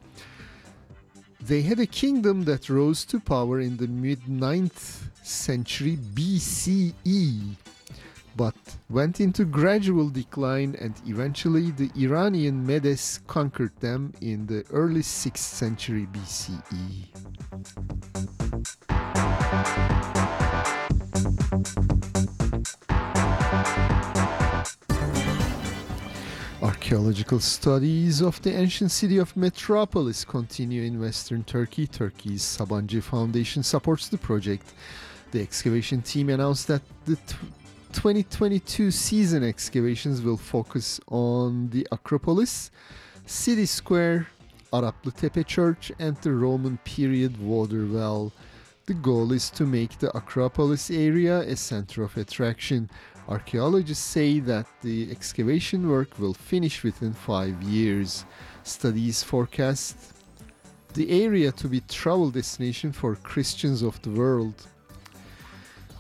They 1.42 1.62
had 1.62 1.80
a 1.80 1.88
kingdom 1.88 2.44
that 2.44 2.70
rose 2.70 3.04
to 3.06 3.20
power 3.20 3.60
in 3.60 3.78
the 3.78 3.88
mid 3.88 4.22
9th 4.22 5.10
century 5.24 5.98
BCE, 6.14 7.56
but 8.36 8.56
went 8.90 9.20
into 9.20 9.46
gradual 9.46 10.10
decline 10.10 10.76
and 10.80 10.94
eventually 11.08 11.72
the 11.72 11.90
Iranian 11.98 12.66
Medes 12.66 13.20
conquered 13.28 13.76
them 13.80 14.14
in 14.22 14.46
the 14.46 14.64
early 14.72 15.02
6th 15.02 15.38
century. 15.38 16.08
BCE. 16.14 18.01
Archaeological 26.92 27.40
studies 27.40 28.22
of 28.22 28.42
the 28.42 28.54
ancient 28.54 28.92
city 28.92 29.18
of 29.18 29.38
Metropolis 29.38 30.26
continue 30.26 30.84
in 30.84 31.00
western 31.00 31.42
Turkey. 31.46 31.88
Turkey's 31.88 32.42
Sabancı 32.42 33.02
Foundation 33.02 33.64
supports 33.64 34.10
the 34.10 34.18
project. 34.18 34.74
The 35.32 35.40
excavation 35.40 36.02
team 36.02 36.28
announced 36.28 36.68
that 36.68 36.82
the 37.06 37.16
t- 37.16 37.38
2022 37.94 38.92
season 38.92 39.42
excavations 39.42 40.22
will 40.22 40.36
focus 40.36 41.00
on 41.08 41.70
the 41.70 41.88
Acropolis, 41.94 42.72
City 43.26 43.66
Square, 43.66 44.28
Araplı 44.74 45.16
Tepe 45.16 45.46
Church, 45.46 45.94
and 45.98 46.18
the 46.18 46.34
Roman 46.34 46.78
period 46.84 47.40
water 47.42 47.86
well. 47.86 48.34
The 48.88 48.96
goal 48.96 49.32
is 49.32 49.50
to 49.52 49.66
make 49.66 49.98
the 50.00 50.12
Acropolis 50.18 50.92
area 50.92 51.40
a 51.40 51.56
center 51.56 52.04
of 52.04 52.18
attraction. 52.18 52.90
Archaeologists 53.28 54.04
say 54.04 54.40
that 54.40 54.68
the 54.82 55.10
excavation 55.12 55.90
work 55.90 56.20
will 56.20 56.34
finish 56.34 56.84
within 56.84 57.14
five 57.14 57.62
years. 57.64 58.26
Studies 58.64 59.24
forecast 59.24 59.96
the 60.94 61.24
area 61.24 61.52
to 61.54 61.68
be 61.68 61.82
travel 61.82 62.30
destination 62.30 62.92
for 62.92 63.16
Christians 63.16 63.82
of 63.82 64.02
the 64.02 64.10
world. 64.10 64.68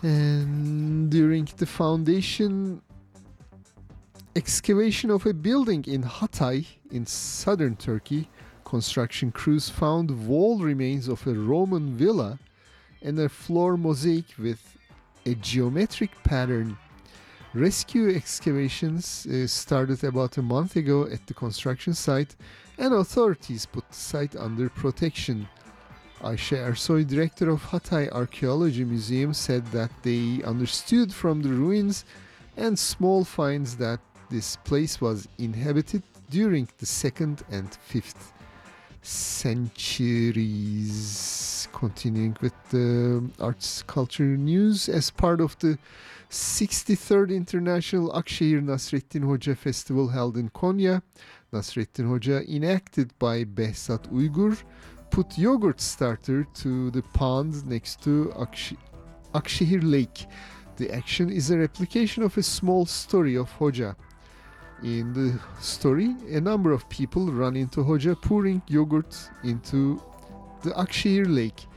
And 0.02 1.10
during 1.10 1.48
the 1.58 1.66
foundation 1.66 2.82
excavation 4.36 5.12
of 5.12 5.26
a 5.26 5.34
building 5.34 5.84
in 5.88 6.04
Hatay 6.04 6.66
in 6.92 7.06
southern 7.06 7.76
Turkey, 7.76 8.30
construction 8.64 9.32
crews 9.32 9.70
found 9.70 10.28
wall 10.28 10.60
remains 10.60 11.08
of 11.08 11.26
a 11.28 11.34
Roman 11.34 11.96
villa 11.98 12.40
and 13.02 13.20
a 13.20 13.30
floor 13.30 13.78
mosaic 13.78 14.26
with 14.38 14.78
a 15.26 15.36
geometric 15.36 16.12
pattern. 16.24 16.78
Rescue 17.54 18.16
excavations 18.16 19.26
uh, 19.26 19.46
started 19.46 20.06
about 20.06 20.38
a 20.38 20.42
month 20.42 20.78
ago 20.78 21.06
at 21.12 21.28
the 21.28 21.34
construction 21.34 21.94
site, 21.94 22.34
and 22.78 22.94
authorities 22.94 23.66
put 23.66 23.86
the 23.90 23.96
site 23.96 24.38
under 24.38 24.70
protection. 24.70 25.50
Ayşe 26.22 26.58
Ersoy, 26.58 27.06
director 27.06 27.50
of 27.50 27.62
Hatay 27.62 28.10
Archaeology 28.14 28.86
Museum, 28.86 29.34
said 29.34 29.66
that 29.74 29.92
they 30.02 30.42
understood 30.46 31.14
from 31.14 31.42
the 31.42 31.50
ruins 31.50 32.06
and 32.56 32.80
small 32.80 33.26
finds 33.26 33.76
that 33.76 34.00
this 34.30 34.56
place 34.56 35.02
was 35.02 35.28
inhabited 35.38 36.04
during 36.30 36.70
the 36.78 36.86
2nd 36.86 37.42
and 37.52 37.70
5th 37.92 38.32
centuries. 39.02 40.38
Continuing 41.74 42.38
with 42.40 42.54
the 42.70 43.30
arts 43.42 43.84
culture 43.84 44.38
news, 44.38 44.88
as 44.88 45.10
part 45.12 45.42
of 45.42 45.60
the 45.60 45.78
63rd 46.32 47.34
International 47.34 48.10
Akşehir 48.10 48.66
Nasrettin 48.66 49.22
Hoca 49.22 49.56
Festival 49.56 50.10
held 50.10 50.36
in 50.36 50.48
Konya, 50.48 51.02
Nasrettin 51.54 52.06
Hoca, 52.06 52.42
enacted 52.44 53.10
by 53.22 53.44
Behzat 53.58 54.08
Uygur, 54.12 54.56
put 55.12 55.38
yogurt 55.38 55.82
starter 55.82 56.46
to 56.64 56.92
the 56.92 57.02
pond 57.14 57.54
next 57.70 58.02
to 58.04 58.32
Akş- 58.36 58.76
Akşehir 59.34 59.82
Lake. 59.92 60.28
The 60.78 60.94
action 60.96 61.30
is 61.30 61.52
a 61.52 61.58
replication 61.58 62.24
of 62.24 62.38
a 62.38 62.44
small 62.44 62.86
story 62.86 63.38
of 63.38 63.50
Hoca. 63.60 63.96
In 64.84 65.14
the 65.14 65.34
story, 65.62 66.16
a 66.38 66.40
number 66.40 66.72
of 66.72 66.90
people 66.90 67.26
run 67.26 67.56
into 67.56 67.84
Hoca 67.84 68.16
pouring 68.16 68.62
yogurt 68.70 69.30
into 69.44 70.00
the 70.64 70.70
Akşehir 70.70 71.26
Lake. 71.36 71.68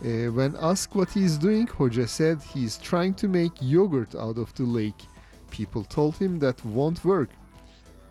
Uh, 0.00 0.30
when 0.30 0.56
asked 0.60 0.94
what 0.94 1.10
he 1.10 1.24
is 1.24 1.36
doing, 1.36 1.66
Hoca 1.66 2.08
said 2.08 2.40
he 2.40 2.64
is 2.64 2.78
trying 2.78 3.14
to 3.14 3.26
make 3.26 3.52
yogurt 3.60 4.14
out 4.14 4.38
of 4.38 4.54
the 4.54 4.62
lake. 4.62 5.02
People 5.50 5.82
told 5.82 6.16
him 6.16 6.38
that 6.38 6.64
won't 6.64 7.04
work. 7.04 7.30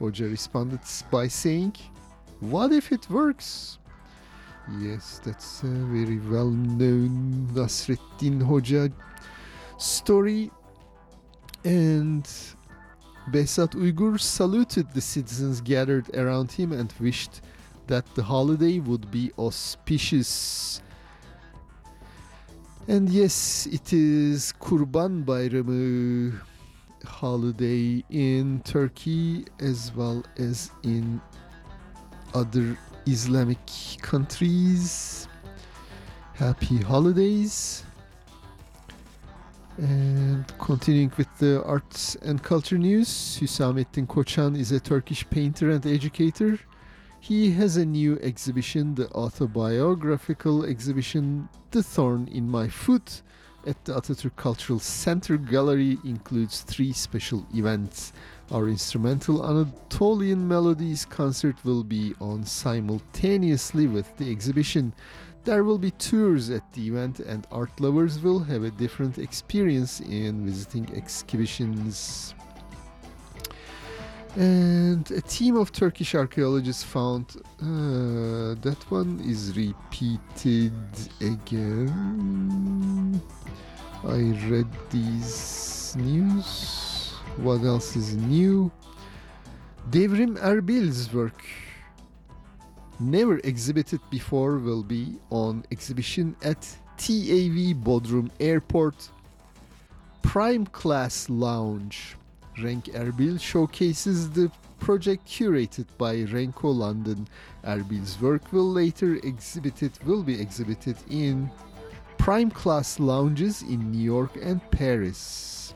Hoca 0.01 0.29
responded 0.29 0.81
by 1.09 1.27
saying, 1.29 1.75
What 2.41 2.73
if 2.73 2.91
it 2.91 3.09
works? 3.09 3.79
Yes, 4.79 5.21
that's 5.23 5.63
a 5.63 5.67
very 5.67 6.19
well 6.19 6.49
known 6.49 7.47
Nasreddin 7.53 8.41
Hoca 8.41 8.91
story. 9.77 10.51
And 11.63 12.27
Behzat 13.31 13.75
Uygur 13.75 14.19
saluted 14.19 14.91
the 14.93 15.01
citizens 15.01 15.61
gathered 15.61 16.13
around 16.15 16.51
him 16.51 16.73
and 16.73 16.93
wished 16.99 17.41
that 17.87 18.05
the 18.15 18.23
holiday 18.23 18.79
would 18.79 19.09
be 19.09 19.31
auspicious. 19.39 20.81
And 22.89 23.09
yes, 23.09 23.67
it 23.69 23.91
is 23.91 24.53
Kurban 24.61 25.25
Bayramı 25.25 26.31
holiday 27.05 28.01
in 28.09 28.61
Turkey 28.61 29.43
as 29.59 29.91
well 29.93 30.23
as 30.39 30.71
in 30.83 31.19
other 32.33 32.77
Islamic 33.05 33.59
countries. 34.01 35.27
Happy 36.35 36.77
holidays. 36.77 37.83
And 39.77 40.45
continuing 40.57 41.11
with 41.17 41.27
the 41.39 41.61
arts 41.65 42.15
and 42.21 42.41
culture 42.41 42.77
news, 42.77 43.37
Hüsamettin 43.41 44.07
Koçan 44.07 44.57
is 44.57 44.71
a 44.71 44.79
Turkish 44.79 45.29
painter 45.29 45.71
and 45.71 45.85
educator. 45.85 46.57
He 47.19 47.51
has 47.51 47.75
a 47.77 47.85
new 47.85 48.17
exhibition, 48.19 48.95
the 48.95 49.11
autobiographical 49.13 50.63
exhibition 50.63 51.49
The 51.71 51.83
Thorn 51.83 52.27
in 52.27 52.49
My 52.49 52.69
Foot 52.69 53.21
at 53.65 53.83
the 53.83 53.93
Atatürk 53.99 54.35
Cultural 54.37 54.79
Center 54.79 55.35
Gallery 55.35 55.97
includes 56.05 56.61
three 56.61 56.93
special 56.93 57.45
events. 57.53 58.13
Our 58.51 58.69
instrumental 58.69 59.45
Anatolian 59.45 60.47
Melodies 60.47 61.03
concert 61.03 61.57
will 61.65 61.83
be 61.83 62.13
on 62.21 62.45
simultaneously 62.45 63.87
with 63.87 64.15
the 64.15 64.31
exhibition. 64.31 64.93
There 65.43 65.65
will 65.65 65.77
be 65.77 65.91
tours 65.91 66.49
at 66.49 66.71
the 66.73 66.87
event, 66.87 67.19
and 67.19 67.45
art 67.51 67.77
lovers 67.81 68.21
will 68.21 68.39
have 68.39 68.63
a 68.63 68.71
different 68.71 69.17
experience 69.17 69.99
in 69.99 70.45
visiting 70.45 70.89
exhibitions. 70.95 72.33
And 74.37 75.09
a 75.09 75.21
team 75.21 75.57
of 75.57 75.71
Turkish 75.71 76.13
archaeologists 76.13 76.83
found 76.83 77.37
uh, 77.59 78.53
that 78.61 78.77
one 78.89 79.19
is 79.25 79.57
repeated 79.57 80.73
again. 81.19 83.19
I 84.03 84.19
read 84.47 84.67
these 84.91 85.95
news. 85.97 87.15
What 87.37 87.63
else 87.63 87.95
is 87.95 88.15
new? 88.15 88.71
Devrim 89.89 90.37
Erbil's 90.37 91.11
work, 91.11 91.43
never 92.99 93.39
exhibited 93.39 94.01
before, 94.11 94.59
will 94.59 94.83
be 94.83 95.17
on 95.31 95.65
exhibition 95.71 96.35
at 96.43 96.61
TAV 96.97 97.73
Bodrum 97.83 98.29
Airport 98.39 99.09
Prime 100.21 100.67
Class 100.67 101.27
Lounge. 101.27 102.16
Renk 102.59 102.91
Erbil 102.93 103.39
showcases 103.39 104.31
the 104.31 104.51
project 104.79 105.27
curated 105.27 105.85
by 105.97 106.15
Renko 106.15 106.75
London. 106.75 107.27
Erbil's 107.63 108.19
work 108.19 108.51
will 108.51 108.69
later 108.69 109.15
exhibited 109.23 109.91
will 110.05 110.23
be 110.23 110.39
exhibited 110.39 110.97
in 111.09 111.49
prime 112.17 112.49
class 112.49 112.99
lounges 112.99 113.61
in 113.61 113.91
New 113.91 114.03
York 114.03 114.35
and 114.41 114.59
Paris. 114.71 115.75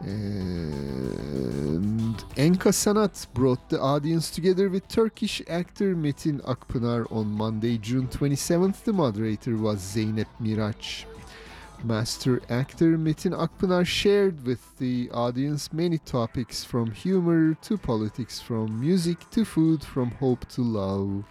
And 0.00 2.16
Enka 2.36 2.72
Sanat 2.72 3.26
brought 3.34 3.68
the 3.68 3.80
audience 3.80 4.30
together 4.30 4.70
with 4.70 4.88
Turkish 4.88 5.42
actor 5.48 5.94
Metin 5.94 6.40
Akpınar 6.44 7.10
on 7.12 7.26
Monday, 7.26 7.76
June 7.76 8.08
27th. 8.08 8.84
The 8.84 8.94
moderator 8.94 9.56
was 9.56 9.80
Zeynep 9.80 10.28
Miraç. 10.40 11.04
Master 11.84 12.40
actor 12.48 12.98
Metin 12.98 13.32
Akpınar 13.32 13.86
shared 13.86 14.44
with 14.44 14.76
the 14.78 15.10
audience 15.12 15.72
many 15.72 15.98
topics 15.98 16.62
from 16.62 16.90
humor 16.90 17.54
to 17.62 17.78
politics, 17.78 18.40
from 18.40 18.80
music 18.80 19.18
to 19.30 19.44
food, 19.44 19.82
from 19.82 20.10
hope 20.10 20.46
to 20.48 20.62
love. 20.62 21.24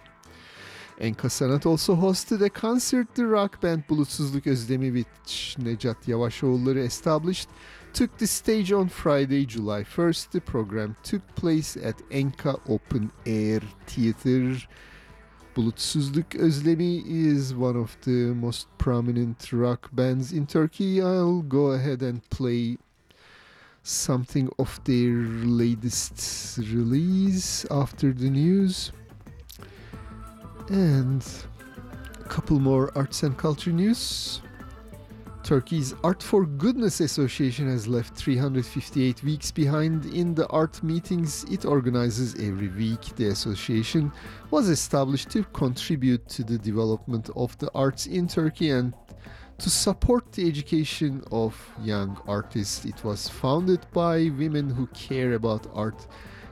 Enka 1.00 1.28
Sanat 1.28 1.64
also 1.66 1.94
hosted 1.94 2.42
a 2.42 2.50
concert 2.50 3.14
the 3.14 3.26
rock 3.26 3.60
band 3.60 3.86
Bulutsuzluk 3.86 4.46
Özlemi 4.46 4.92
which 4.92 5.56
Necat 5.58 6.06
Yavaşoğulları 6.06 6.84
established 6.84 7.48
took 7.94 8.18
the 8.18 8.26
stage 8.26 8.72
on 8.72 8.88
Friday, 8.88 9.46
July 9.46 9.82
1st. 9.82 10.30
The 10.30 10.40
program 10.40 10.96
took 11.02 11.22
place 11.36 11.76
at 11.76 11.96
Enka 12.10 12.60
Open 12.68 13.10
Air 13.24 13.62
Theater. 13.86 14.68
Bulutsuzluk 15.60 16.38
Özlemi 16.38 17.04
is 17.06 17.54
one 17.54 17.76
of 17.76 17.94
the 18.06 18.32
most 18.32 18.66
prominent 18.78 19.52
rock 19.52 19.90
bands 19.92 20.32
in 20.32 20.46
Turkey. 20.46 21.02
I'll 21.02 21.42
go 21.42 21.72
ahead 21.72 22.00
and 22.00 22.26
play 22.30 22.78
something 23.82 24.48
of 24.58 24.80
their 24.84 25.16
latest 25.44 26.56
release 26.56 27.66
after 27.70 28.10
the 28.14 28.30
news. 28.30 28.92
And 30.70 31.22
a 32.18 32.28
couple 32.30 32.58
more 32.58 32.90
arts 32.96 33.22
and 33.22 33.36
culture 33.36 33.72
news. 33.72 34.40
Turkey's 35.50 35.94
Art 36.04 36.22
for 36.22 36.46
Goodness 36.46 37.00
Association 37.00 37.68
has 37.68 37.88
left 37.88 38.14
358 38.16 39.24
weeks 39.24 39.50
behind 39.50 40.04
in 40.14 40.32
the 40.32 40.46
art 40.46 40.80
meetings 40.80 41.42
it 41.50 41.64
organizes 41.64 42.36
every 42.36 42.68
week. 42.68 43.00
The 43.16 43.30
association 43.30 44.12
was 44.52 44.68
established 44.68 45.28
to 45.30 45.42
contribute 45.42 46.28
to 46.28 46.44
the 46.44 46.56
development 46.56 47.30
of 47.34 47.58
the 47.58 47.68
arts 47.74 48.06
in 48.06 48.28
Turkey 48.28 48.70
and 48.70 48.94
to 49.58 49.68
support 49.68 50.30
the 50.30 50.46
education 50.46 51.24
of 51.32 51.56
young 51.82 52.16
artists. 52.28 52.84
It 52.84 53.02
was 53.02 53.28
founded 53.28 53.84
by 53.92 54.30
women 54.38 54.70
who 54.70 54.86
care 54.94 55.32
about 55.32 55.66
art 55.74 56.06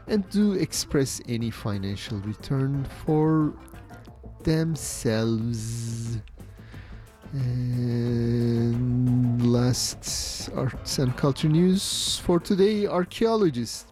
and 0.09 0.29
do 0.31 0.55
express 0.55 1.21
any 1.29 1.51
financial 1.51 2.19
return 2.19 2.85
for 3.07 3.55
themselves. 4.43 6.19
And 7.33 9.19
last 9.53 10.49
arts 10.55 10.99
and 10.99 11.15
culture 11.15 11.49
news 11.49 12.19
for 12.21 12.41
today 12.41 12.87
archaeologists 12.87 13.85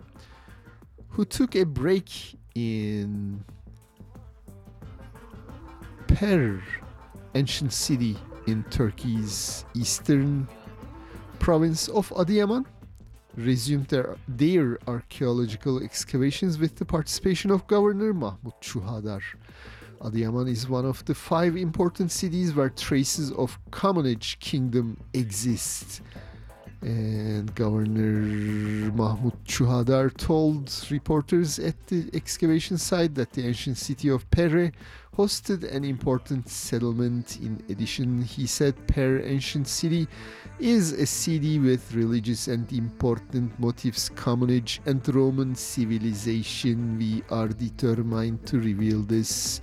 who 1.10 1.26
took 1.26 1.54
a 1.54 1.64
break 1.64 2.08
in 2.54 3.44
Perre, 6.06 6.62
ancient 7.34 7.74
city 7.74 8.16
in 8.46 8.64
Turkey's 8.70 9.66
eastern 9.74 10.48
province 11.38 11.88
of 11.88 12.08
Adıyaman, 12.10 12.64
resumed 13.36 13.88
their, 13.88 14.16
their 14.26 14.78
archaeological 14.88 15.82
excavations 15.82 16.56
with 16.58 16.76
the 16.76 16.86
participation 16.86 17.50
of 17.50 17.66
Governor 17.66 18.14
Mahmut 18.14 18.58
Çuhadar. 18.62 19.20
Adıyaman 20.00 20.48
is 20.48 20.68
one 20.68 20.84
of 20.84 21.04
the 21.06 21.14
five 21.14 21.56
important 21.56 22.10
cities 22.10 22.54
where 22.54 22.68
traces 22.68 23.32
of 23.32 23.58
Commagene 23.70 24.38
Kingdom 24.40 24.96
exist. 25.14 26.02
And 26.82 27.52
Governor 27.54 28.92
Mahmut 28.92 29.36
Çuhadar 29.46 30.14
told 30.16 30.70
reporters 30.90 31.58
at 31.58 31.86
the 31.86 32.10
excavation 32.12 32.76
site 32.76 33.14
that 33.14 33.32
the 33.32 33.46
ancient 33.46 33.78
city 33.78 34.08
of 34.08 34.30
Perre 34.30 34.72
hosted 35.16 35.64
an 35.74 35.82
important 35.82 36.46
settlement. 36.48 37.38
In 37.40 37.62
addition, 37.70 38.20
he 38.20 38.46
said 38.46 38.74
Perre 38.86 39.24
Ancient 39.24 39.66
City 39.66 40.06
is 40.58 40.92
a 40.92 41.06
city 41.06 41.58
with 41.58 41.94
religious 41.94 42.48
and 42.48 42.70
important 42.70 43.58
motifs, 43.58 44.10
Commagene, 44.10 44.80
and 44.84 45.14
Roman 45.14 45.54
civilization. 45.54 46.98
We 46.98 47.22
are 47.30 47.48
determined 47.48 48.46
to 48.46 48.58
reveal 48.58 49.02
this. 49.02 49.62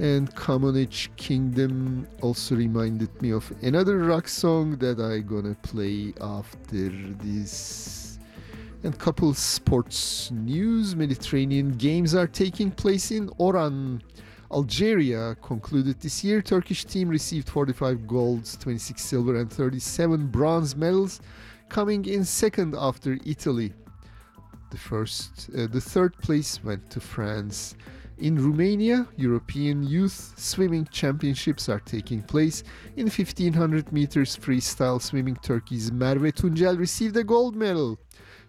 And 0.00 0.34
Commagene 0.34 1.14
Kingdom 1.16 2.08
also 2.20 2.56
reminded 2.56 3.10
me 3.22 3.30
of 3.30 3.52
another 3.62 3.98
rock 3.98 4.26
song 4.26 4.76
that 4.78 4.98
I 4.98 5.20
gonna 5.20 5.56
play 5.62 6.14
after 6.20 6.90
this. 7.22 8.18
And 8.82 8.98
couple 8.98 9.34
sports 9.34 10.30
news 10.32 10.96
Mediterranean 10.96 11.76
Games 11.76 12.14
are 12.14 12.26
taking 12.26 12.70
place 12.72 13.10
in 13.10 13.30
Oran. 13.38 14.02
Algeria 14.52 15.36
concluded 15.42 16.00
this 16.00 16.24
year. 16.24 16.42
Turkish 16.42 16.84
team 16.84 17.08
received 17.08 17.48
45 17.48 18.06
golds, 18.06 18.56
26 18.56 19.02
silver, 19.02 19.36
and 19.36 19.50
37 19.50 20.26
bronze 20.26 20.74
medals, 20.74 21.20
coming 21.68 22.04
in 22.04 22.24
second 22.24 22.74
after 22.76 23.16
Italy. 23.24 23.72
The 24.70 24.78
first, 24.78 25.50
uh, 25.56 25.66
the 25.66 25.80
third 25.80 26.16
place 26.18 26.62
went 26.64 26.90
to 26.90 27.00
France. 27.00 27.74
In 28.18 28.36
Romania, 28.36 29.08
European 29.16 29.82
Youth 29.82 30.34
Swimming 30.36 30.86
Championships 30.90 31.68
are 31.68 31.80
taking 31.80 32.20
place. 32.22 32.62
In 32.96 33.06
1500 33.06 33.92
meters 33.92 34.36
freestyle 34.36 35.00
swimming, 35.00 35.36
Turkey's 35.36 35.90
Merve 35.90 36.34
Tuncel 36.34 36.78
received 36.78 37.16
a 37.16 37.24
gold 37.24 37.56
medal. 37.56 37.98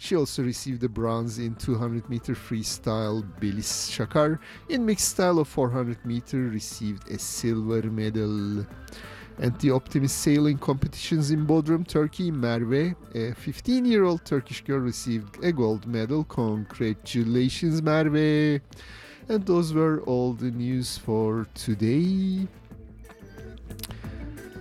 She 0.04 0.16
also 0.16 0.42
received 0.42 0.84
a 0.84 0.90
bronze 0.90 1.38
in 1.38 1.54
200 1.54 2.10
meter 2.10 2.34
freestyle. 2.34 3.22
Belis 3.40 3.92
Shakar 3.92 4.40
in 4.68 4.84
mixed 4.84 5.10
style 5.10 5.38
of 5.38 5.48
400 5.48 6.04
meter 6.04 6.40
received 6.50 7.08
a 7.12 7.20
silver 7.20 7.84
medal. 7.84 8.66
And 9.38 9.60
the 9.60 9.70
Optimist 9.70 10.18
Sailing 10.18 10.58
competitions 10.58 11.30
in 11.30 11.46
Bodrum, 11.46 11.86
Turkey, 11.88 12.32
Merve, 12.32 12.96
a 13.14 13.36
15 13.36 13.86
year 13.86 14.06
old 14.06 14.26
Turkish 14.26 14.64
girl, 14.64 14.80
received 14.80 15.44
a 15.44 15.52
gold 15.52 15.86
medal. 15.86 16.24
Congratulations, 16.24 17.84
Merve! 17.84 18.60
And 19.30 19.46
those 19.46 19.72
were 19.72 20.02
all 20.08 20.34
the 20.34 20.50
news 20.50 20.98
for 20.98 21.46
today. 21.54 22.48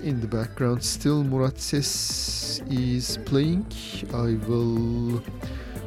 In 0.02 0.18
the 0.20 0.26
background, 0.26 0.82
still 0.82 1.22
Murat 1.22 1.60
Ses 1.60 2.62
is 2.70 3.18
playing. 3.26 3.66
I 4.14 4.34
will 4.48 5.22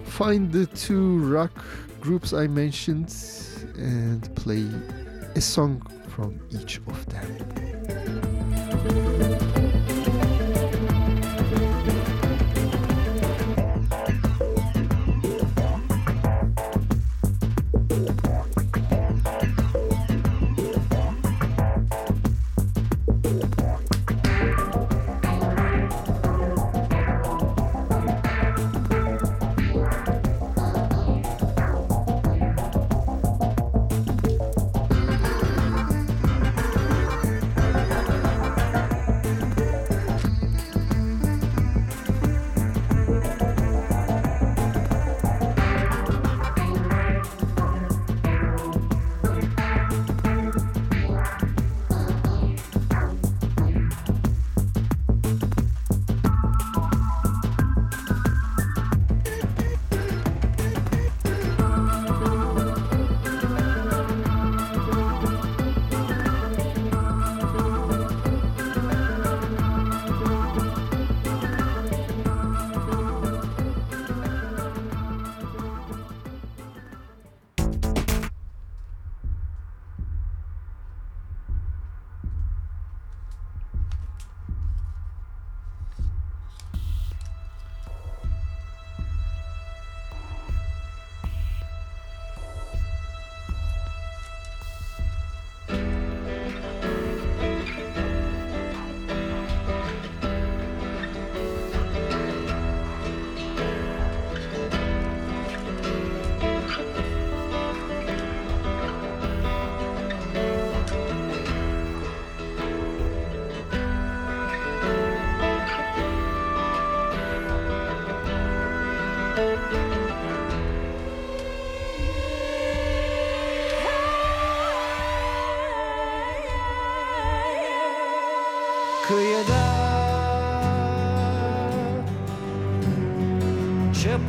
find 0.06 0.52
the 0.52 0.68
two 0.68 1.18
rock 1.19 1.65
groups 1.99 2.31
I 2.31 2.45
mentioned 2.45 3.11
and 3.76 4.35
play 4.35 4.68
a 5.35 5.41
song 5.41 5.81
from 6.10 6.40
each 6.52 6.77
of 6.88 7.06
them. 7.07 8.32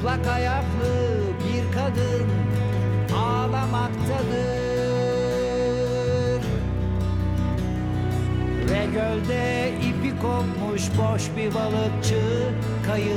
Çıplak 0.04 0.26
ayaklı 0.26 0.94
bir 1.40 1.72
kadın 1.72 2.28
ağlamaktadır. 3.16 4.24
Ve 8.70 8.86
gölde 8.94 9.72
ipi 9.78 10.12
kopmuş 10.20 10.82
boş 10.98 11.22
bir 11.36 11.54
balıkçı 11.54 12.22
kayığı. 12.86 13.16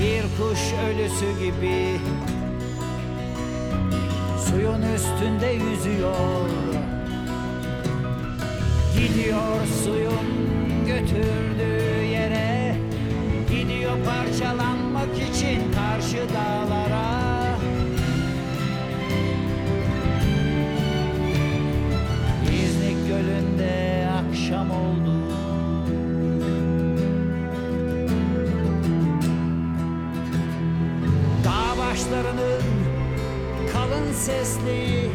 Bir 0.00 0.22
kuş 0.22 0.60
ölüsü 0.88 1.38
gibi 1.44 2.00
Suyun 4.50 4.82
üstünde 4.82 5.46
yüzüyor. 5.46 6.48
Gidiyor 8.94 9.66
suyun 9.84 10.41
parçalanmak 14.42 15.14
için 15.14 15.72
karşı 15.72 16.16
dağlara. 16.16 17.58
İznik 22.52 23.08
gölünde 23.08 24.08
akşam 24.18 24.70
oldu. 24.70 25.14
Dağ 31.44 31.78
başlarının 31.78 32.62
kalın 33.72 34.12
sesli 34.12 35.10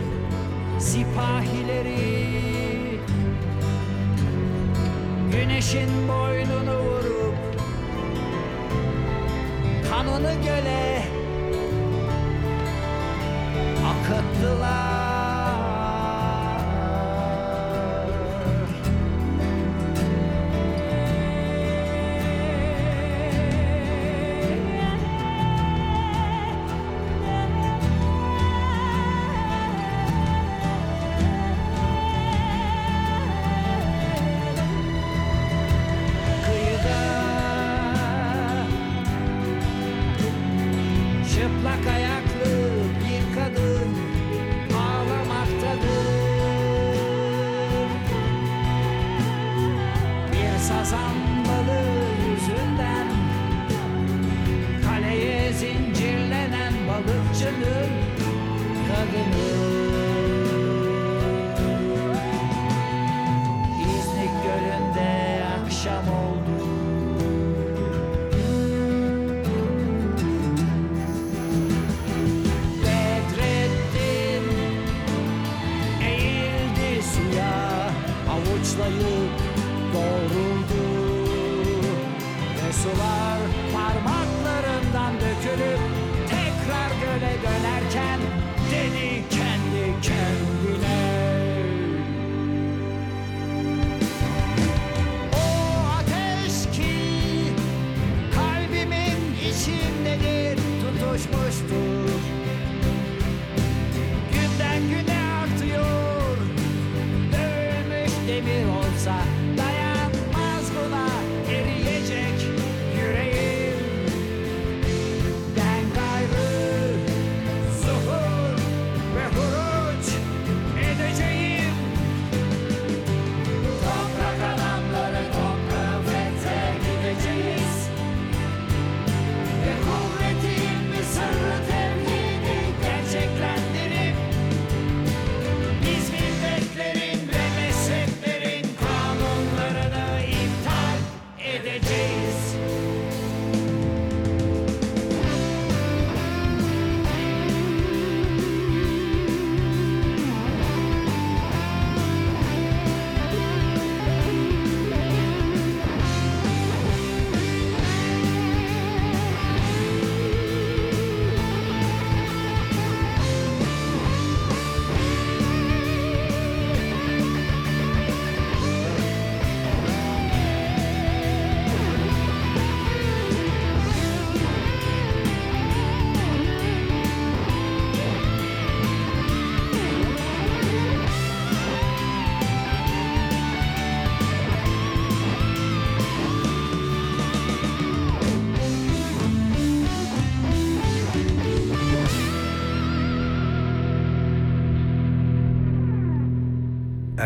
sipahileri. 0.80 2.28
Güneşin 5.32 6.08
boynunu 6.08 6.77
kanını 10.18 10.34
göle 10.44 11.04
akıttılar. 13.86 14.87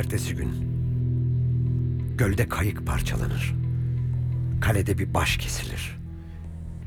Ertesi 0.01 0.35
gün 0.35 0.51
gölde 2.17 2.49
kayık 2.49 2.87
parçalanır. 2.87 3.55
Kalede 4.61 4.97
bir 4.97 5.13
baş 5.13 5.37
kesilir. 5.37 5.99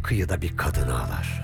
Kıyıda 0.02 0.42
bir 0.42 0.56
kadın 0.56 0.88
ağlar. 0.88 1.43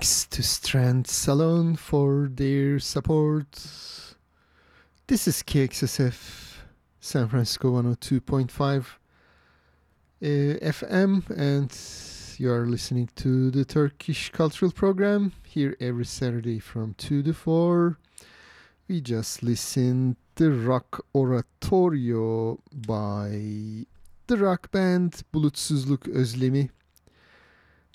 Thanks 0.00 0.24
to 0.24 0.42
Strand 0.42 1.06
Salon 1.06 1.76
for 1.76 2.30
their 2.32 2.78
support. 2.78 3.52
This 5.06 5.28
is 5.28 5.42
KXSF 5.42 6.54
San 7.00 7.28
Francisco 7.28 7.82
102.5 7.82 8.86
uh, 10.22 10.26
FM, 10.72 11.28
and 11.36 12.40
you 12.40 12.50
are 12.50 12.64
listening 12.64 13.10
to 13.16 13.50
the 13.50 13.66
Turkish 13.66 14.30
Cultural 14.30 14.72
Program 14.72 15.32
here 15.44 15.76
every 15.80 16.06
Saturday 16.06 16.60
from 16.60 16.94
2 16.94 17.22
to 17.22 17.34
4. 17.34 17.98
We 18.88 19.02
just 19.02 19.42
listened 19.42 20.16
the 20.36 20.50
rock 20.50 21.04
oratorio 21.14 22.58
by 22.72 23.84
the 24.28 24.36
rock 24.38 24.70
band 24.70 25.24
Bulutsuzluk 25.30 26.08
Özlemi 26.08 26.70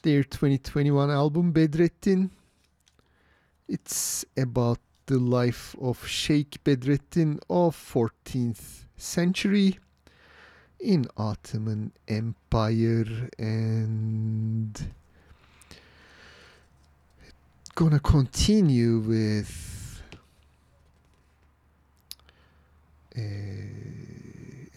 their 0.06 0.24
2021 0.24 1.10
album 1.10 1.52
Bedrettin. 1.52 2.30
It's 3.68 4.24
about 4.38 4.78
the 5.08 5.18
life 5.18 5.76
of 5.82 6.06
Sheikh 6.06 6.64
Bedrettin 6.64 7.40
of 7.50 7.76
14th 7.76 8.84
century 8.98 9.80
in 10.80 11.08
Ottoman 11.18 11.92
Empire 12.08 13.32
and 13.40 14.94
gonna 17.74 18.00
continue 18.00 19.00
with 19.00 20.04
uh, 23.18 23.22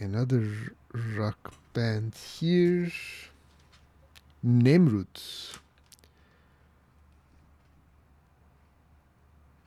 another 0.01 0.73
rock 1.19 1.53
band 1.75 2.15
here 2.15 2.91
Nemrud 4.45 5.59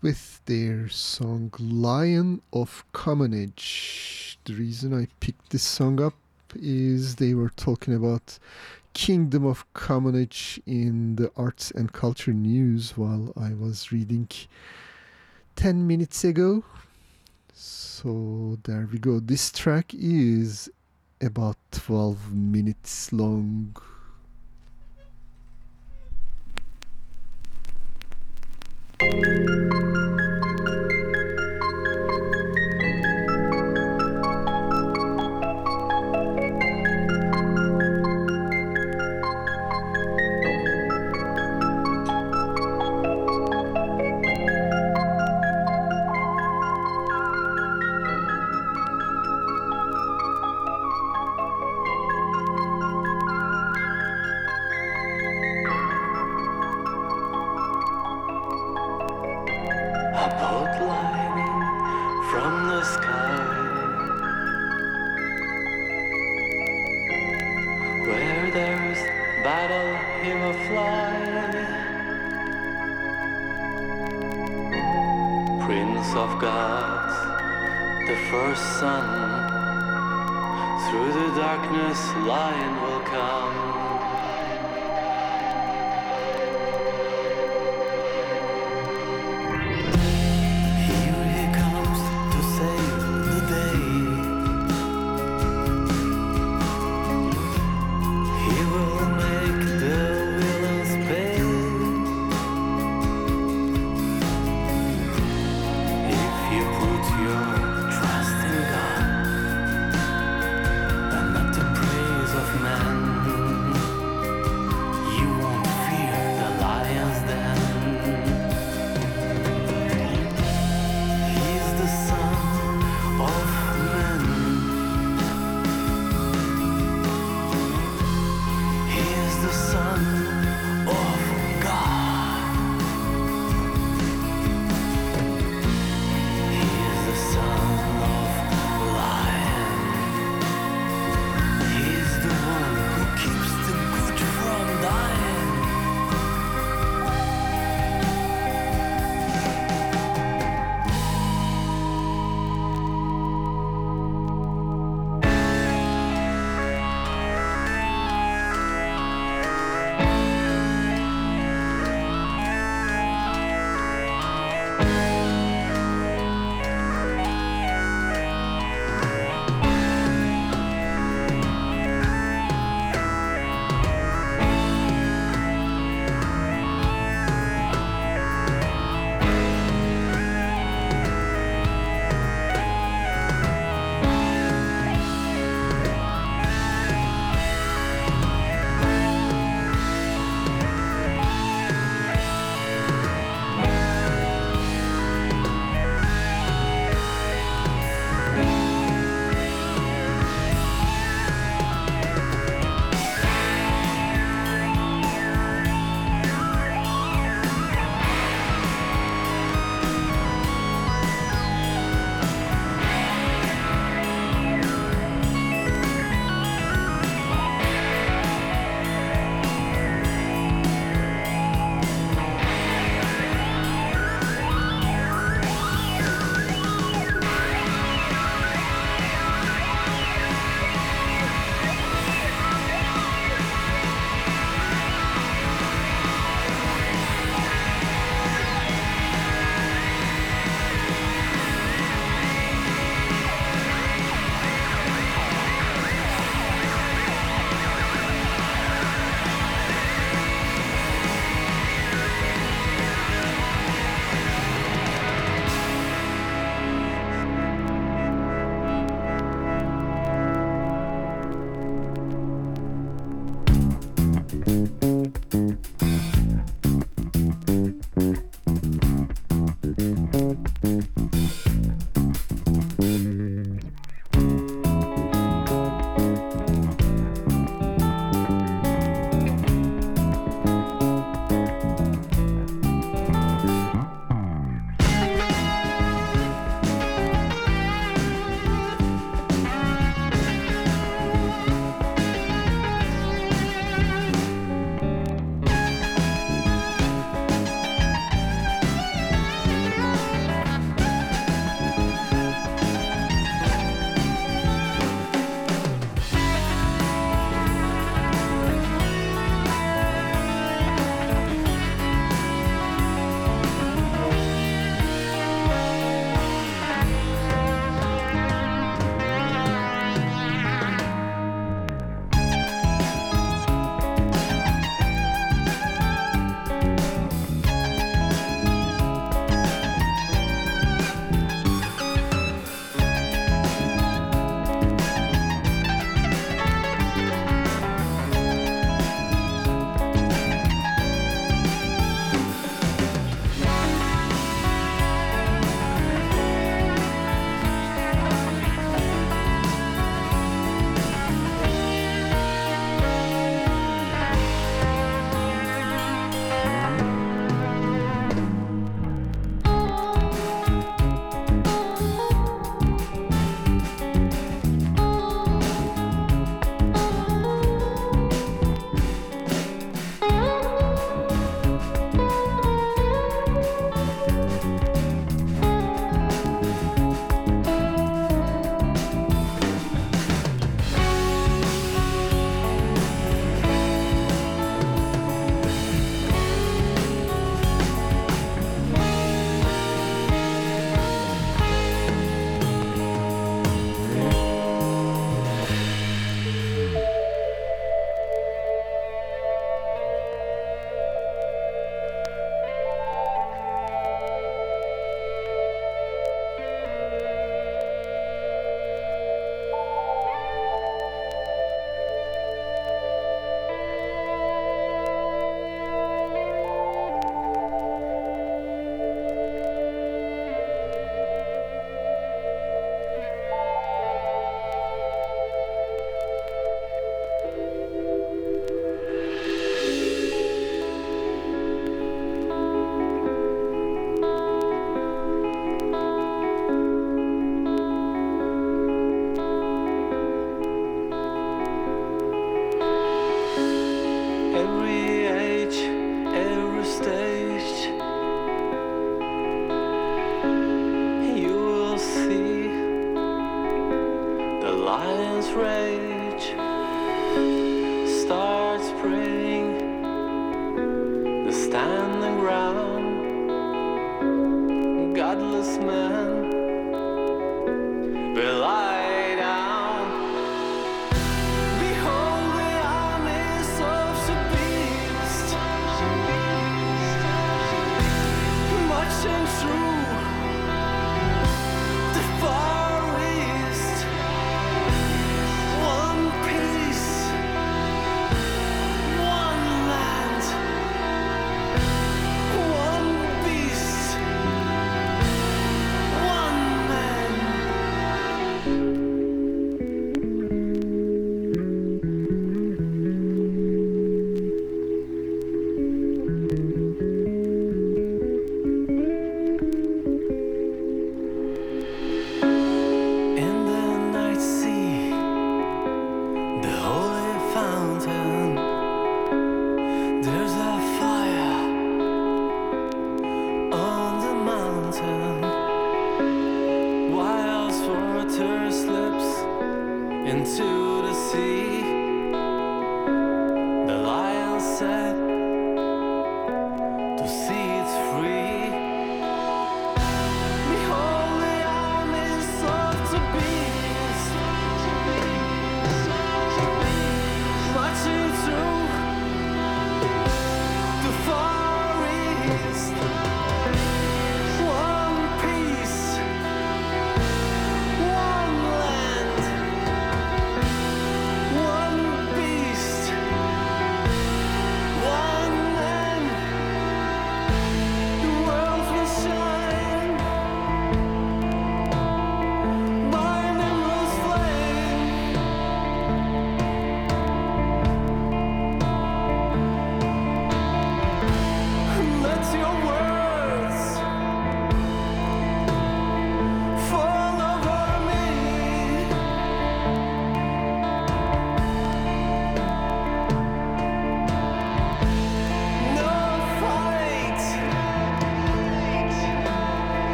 with 0.00 0.40
their 0.46 0.88
song 0.88 1.52
Lion 1.58 2.40
of 2.52 2.84
Commonage. 2.92 4.36
The 4.44 4.54
reason 4.54 4.92
I 4.92 5.08
picked 5.20 5.50
this 5.50 5.62
song 5.62 6.00
up 6.00 6.14
is 6.54 7.16
they 7.16 7.34
were 7.34 7.50
talking 7.50 7.94
about 7.94 8.38
Kingdom 8.94 9.44
of 9.44 9.70
Commonage 9.74 10.60
in 10.66 11.16
the 11.16 11.30
Arts 11.36 11.70
and 11.70 11.92
Culture 11.92 12.32
News 12.32 12.96
while 12.96 13.32
I 13.36 13.52
was 13.52 13.92
reading 13.92 14.28
10 15.56 15.86
minutes 15.86 16.24
ago. 16.24 16.64
So 17.52 18.58
there 18.64 18.88
we 18.90 18.98
go. 18.98 19.20
This 19.20 19.52
track 19.52 19.92
is 19.92 20.70
about 21.20 21.56
12 21.72 22.32
minutes 22.32 23.12
long. 23.12 23.76
Música 29.00 29.63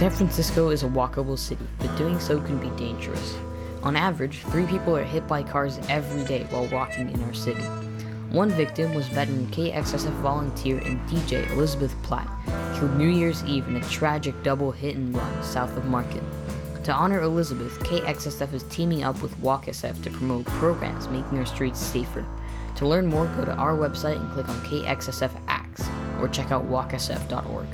San 0.00 0.10
Francisco 0.10 0.70
is 0.70 0.82
a 0.82 0.86
walkable 0.86 1.38
city, 1.38 1.66
but 1.78 1.94
doing 1.98 2.18
so 2.18 2.40
can 2.40 2.56
be 2.56 2.70
dangerous. 2.82 3.36
On 3.82 3.94
average, 3.94 4.38
three 4.44 4.64
people 4.64 4.96
are 4.96 5.04
hit 5.04 5.28
by 5.28 5.42
cars 5.42 5.78
every 5.90 6.24
day 6.24 6.44
while 6.48 6.66
walking 6.68 7.10
in 7.10 7.22
our 7.24 7.34
city. 7.34 7.60
One 8.30 8.48
victim 8.48 8.94
was 8.94 9.08
veteran 9.08 9.46
KXSF 9.48 10.18
volunteer 10.22 10.78
and 10.78 10.98
DJ 11.10 11.50
Elizabeth 11.50 11.94
Platt, 12.02 12.26
killed 12.78 12.96
New 12.96 13.10
Year's 13.10 13.44
Eve 13.44 13.68
in 13.68 13.76
a 13.76 13.88
tragic 13.90 14.42
double 14.42 14.72
hit 14.72 14.96
and 14.96 15.14
run 15.14 15.42
south 15.42 15.76
of 15.76 15.84
Market. 15.84 16.22
To 16.84 16.94
honor 16.94 17.20
Elizabeth, 17.20 17.78
KXSF 17.80 18.54
is 18.54 18.62
teaming 18.70 19.04
up 19.04 19.20
with 19.20 19.36
WalkSF 19.42 20.02
to 20.02 20.10
promote 20.10 20.46
programs 20.46 21.08
making 21.08 21.36
our 21.36 21.44
streets 21.44 21.78
safer. 21.78 22.24
To 22.76 22.88
learn 22.88 23.06
more, 23.06 23.26
go 23.36 23.44
to 23.44 23.52
our 23.52 23.76
website 23.76 24.16
and 24.16 24.32
click 24.32 24.48
on 24.48 24.56
KXSF 24.62 25.38
Acts, 25.46 25.86
or 26.22 26.28
check 26.28 26.50
out 26.52 26.64
walksf.org. 26.70 27.66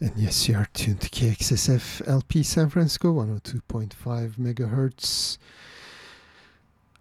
And 0.00 0.12
yes, 0.16 0.48
you 0.48 0.56
are 0.56 0.68
tuned 0.74 1.00
to 1.02 1.08
KXSF 1.08 2.06
LP 2.08 2.42
San 2.42 2.68
Francisco 2.68 3.14
102.5 3.14 4.36
megahertz. 4.36 5.38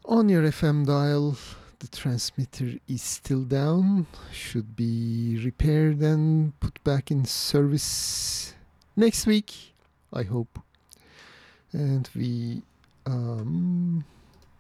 On 0.06 0.30
your 0.30 0.44
FM 0.44 0.86
dial, 0.86 1.36
the 1.80 1.88
transmitter 1.88 2.74
is 2.88 3.02
still 3.02 3.45
down, 3.45 4.06
should 4.32 4.76
be 4.76 5.41
repaired 5.44 6.02
and 6.02 6.57
put 6.60 6.84
back 6.84 7.10
in 7.10 7.26
service 7.26 8.53
next 8.95 9.26
week, 9.26 9.74
I 10.14 10.24
hope. 10.24 10.60
And 11.72 12.07
we 12.15 12.61
um, 13.07 14.06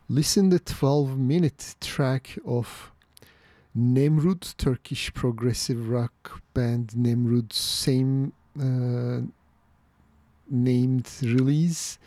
listened 0.09 0.51
the 0.51 0.59
12 0.59 1.19
minute 1.19 1.75
track 1.79 2.39
of 2.45 2.92
Nemrud, 3.75 4.55
Turkish 4.57 5.11
progressive 5.15 5.89
rock 5.89 6.41
band 6.53 6.89
Nemrud's 6.89 7.57
same 7.57 8.31
uh, 8.59 9.21
named 10.47 11.09
release. 11.23 11.97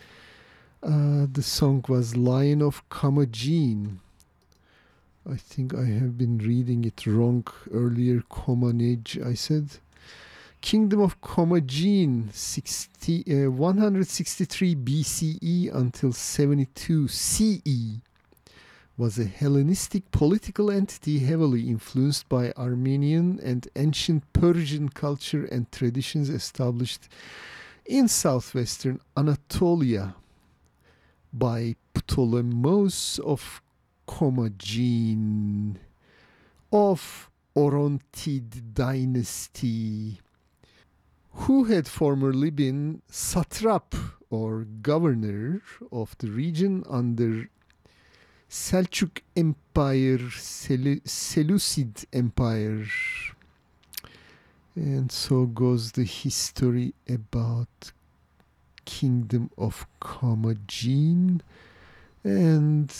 Uh, 0.81 1.27
the 1.33 1.43
song 1.43 1.85
was 1.89 2.17
Lion 2.17 2.63
of 2.63 2.89
Commagene. 2.89 3.99
I 5.29 5.35
think 5.35 5.75
I 5.75 5.87
have 5.87 6.17
been 6.17 6.39
reading 6.39 6.85
it 6.85 7.05
wrong 7.05 7.45
earlier. 7.73 8.23
Comanage, 8.31 9.19
I 9.19 9.35
said. 9.35 9.79
Kingdom 10.61 11.01
of 11.01 11.21
Commagene, 11.21 12.31
60, 12.33 13.47
uh, 13.47 13.51
163 13.51 14.77
BCE 14.77 15.75
until 15.75 16.13
72 16.13 17.09
CE 17.09 18.01
was 18.99 19.19
a 19.19 19.25
Hellenistic 19.25 20.11
political 20.11 20.71
entity 20.71 21.19
heavily 21.19 21.69
influenced 21.69 22.29
by 22.29 22.51
Armenian 22.53 23.39
and 23.43 23.69
ancient 23.77 24.33
Persian 24.33 24.89
culture 24.89 25.45
and 25.45 25.71
traditions 25.71 26.31
established 26.31 27.09
in 27.85 28.09
southwestern 28.09 29.01
Anatolia 29.17 30.15
by 31.33 31.77
Ptolemaios 31.95 33.21
of 33.21 33.61
Commagene 34.07 35.79
of 36.73 37.31
Orontid 37.55 38.75
dynasty 38.75 40.21
who 41.33 41.65
had 41.65 41.87
formerly 41.87 42.51
been 42.51 43.03
satrap 43.09 43.95
or 44.31 44.65
governor 44.81 45.61
of 45.93 46.17
the 46.19 46.31
region 46.31 46.83
under 46.89 47.51
Selçuk 48.49 49.23
Empire, 49.35 50.31
Selu- 50.39 51.01
Seleucid 51.05 52.07
Empire. 52.13 52.87
And 54.77 55.11
so 55.11 55.47
goes 55.47 55.93
the 55.93 56.05
history 56.05 56.93
about 57.09 57.93
Kingdom 58.85 59.51
of 59.57 59.87
Commagene. 60.01 61.41
And 62.23 62.93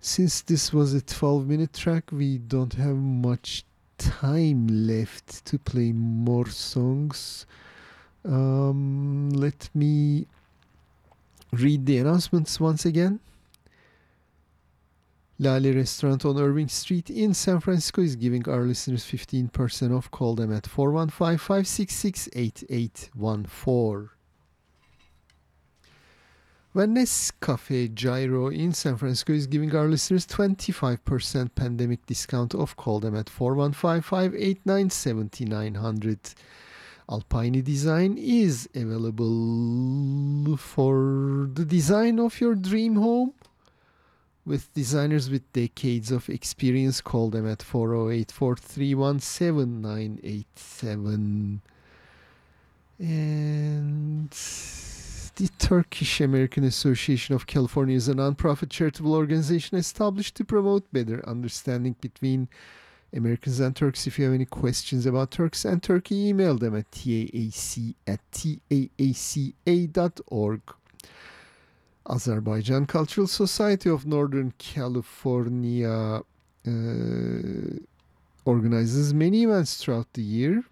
since 0.00 0.40
this 0.42 0.72
was 0.72 0.94
a 0.94 1.00
12 1.00 1.46
minute 1.46 1.72
track, 1.72 2.10
we 2.10 2.38
don't 2.38 2.74
have 2.74 2.96
much 2.96 3.64
time 3.98 4.66
left 4.66 5.44
to 5.44 5.58
play 5.58 5.92
more 5.92 6.48
songs. 6.48 7.46
Um, 8.24 9.30
let 9.30 9.70
me 9.74 10.26
read 11.52 11.86
the 11.86 11.98
announcements 11.98 12.58
once 12.58 12.84
again. 12.84 13.20
Lale 15.42 15.74
Restaurant 15.74 16.24
on 16.24 16.38
Irving 16.38 16.68
Street 16.68 17.10
in 17.10 17.34
San 17.34 17.58
Francisco 17.58 18.00
is 18.00 18.14
giving 18.14 18.48
our 18.48 18.60
listeners 18.60 19.04
15% 19.04 19.96
off. 19.96 20.08
Call 20.12 20.36
them 20.36 20.52
at 20.52 20.68
415 20.68 21.36
566 21.36 22.28
8814. 22.32 24.10
Venice 26.72 27.32
Cafe 27.32 27.88
Gyro 27.88 28.50
in 28.50 28.72
San 28.72 28.96
Francisco 28.96 29.32
is 29.32 29.48
giving 29.48 29.74
our 29.74 29.88
listeners 29.88 30.28
25% 30.28 31.52
pandemic 31.56 32.06
discount 32.06 32.54
off. 32.54 32.76
Call 32.76 33.00
them 33.00 33.16
at 33.16 33.28
415 33.28 34.00
589 34.00 34.90
7900. 34.90 36.20
Alpine 37.10 37.60
Design 37.62 38.16
is 38.16 38.68
available 38.76 40.56
for 40.56 41.50
the 41.52 41.64
design 41.64 42.20
of 42.20 42.40
your 42.40 42.54
dream 42.54 42.94
home 42.94 43.34
with 44.44 44.74
designers 44.74 45.30
with 45.30 45.52
decades 45.52 46.10
of 46.10 46.28
experience. 46.28 47.00
Call 47.00 47.30
them 47.30 47.48
at 47.48 47.62
408 47.62 48.32
431 48.32 49.20
7987. 49.20 51.62
And 52.98 54.30
the 54.30 55.48
Turkish 55.58 56.20
American 56.20 56.64
Association 56.64 57.34
of 57.34 57.46
California 57.46 57.96
is 57.96 58.08
a 58.08 58.14
nonprofit 58.14 58.68
charitable 58.70 59.14
organization 59.14 59.78
established 59.78 60.34
to 60.36 60.44
promote 60.44 60.92
better 60.92 61.26
understanding 61.28 61.96
between 62.00 62.48
Americans 63.14 63.60
and 63.60 63.74
Turks. 63.74 64.06
If 64.06 64.18
you 64.18 64.26
have 64.26 64.34
any 64.34 64.44
questions 64.44 65.06
about 65.06 65.30
Turks 65.30 65.64
and 65.64 65.82
Turkey, 65.82 66.28
email 66.28 66.58
them 66.58 66.76
at 66.76 66.90
taac 66.90 67.94
at 68.06 68.20
taaca.org. 68.30 69.00
Azerbaijan 72.08 72.86
Cultural 72.86 73.26
Society 73.26 73.88
of 73.88 74.06
Northern 74.06 74.52
California 74.58 76.22
uh, 76.66 77.78
organizes 78.44 79.14
many 79.14 79.44
events 79.44 79.76
throughout 79.76 80.12
the 80.14 80.22
year. 80.22 80.64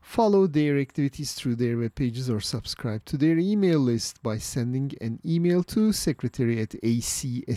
Follow 0.00 0.46
their 0.46 0.78
activities 0.78 1.32
through 1.32 1.56
their 1.56 1.76
web 1.76 1.94
pages 1.94 2.30
or 2.30 2.38
subscribe 2.40 3.04
to 3.04 3.16
their 3.16 3.36
email 3.38 3.80
list 3.80 4.22
by 4.22 4.38
sending 4.38 4.92
an 5.00 5.18
email 5.24 5.64
to 5.64 5.92
secretary 5.92 6.60
at 6.60 6.70
acsnc.org. 6.70 7.54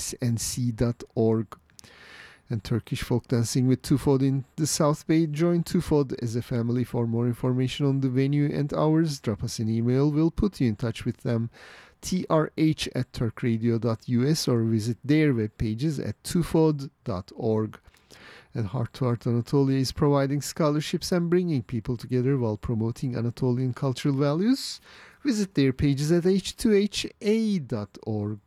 And 2.49 2.63
Turkish 2.63 3.01
folk 3.03 3.27
dancing 3.27 3.67
with 3.67 3.81
Tufod 3.81 4.21
in 4.21 4.45
the 4.55 4.65
South 4.65 5.05
Bay. 5.05 5.27
Join 5.27 5.63
Tufod 5.63 6.15
as 6.23 6.37
a 6.37 6.41
family. 6.41 6.85
For 6.85 7.05
more 7.05 7.27
information 7.27 7.85
on 7.85 7.99
the 7.99 8.07
venue 8.07 8.45
and 8.45 8.73
hours, 8.73 9.19
drop 9.19 9.43
us 9.43 9.59
an 9.59 9.67
email. 9.69 10.09
We'll 10.09 10.31
put 10.31 10.61
you 10.61 10.69
in 10.69 10.77
touch 10.77 11.03
with 11.03 11.17
them. 11.17 11.49
Trh 12.07 12.87
at 12.95 13.11
turkradio.us 13.11 14.47
or 14.47 14.63
visit 14.63 14.97
their 15.03 15.33
web 15.33 15.57
pages 15.57 15.99
at 15.99 16.21
tufod.org. 16.23 17.79
And 18.53 18.67
Heart 18.67 18.93
to 18.93 19.05
Heart 19.05 19.27
Anatolia 19.27 19.77
is 19.77 19.91
providing 19.91 20.41
scholarships 20.41 21.11
and 21.11 21.29
bringing 21.29 21.63
people 21.63 21.97
together 21.97 22.37
while 22.37 22.57
promoting 22.57 23.15
Anatolian 23.15 23.73
cultural 23.73 24.15
values. 24.15 24.79
Visit 25.23 25.53
their 25.53 25.73
pages 25.73 26.11
at 26.11 26.23
h2ha.org. 26.23 28.39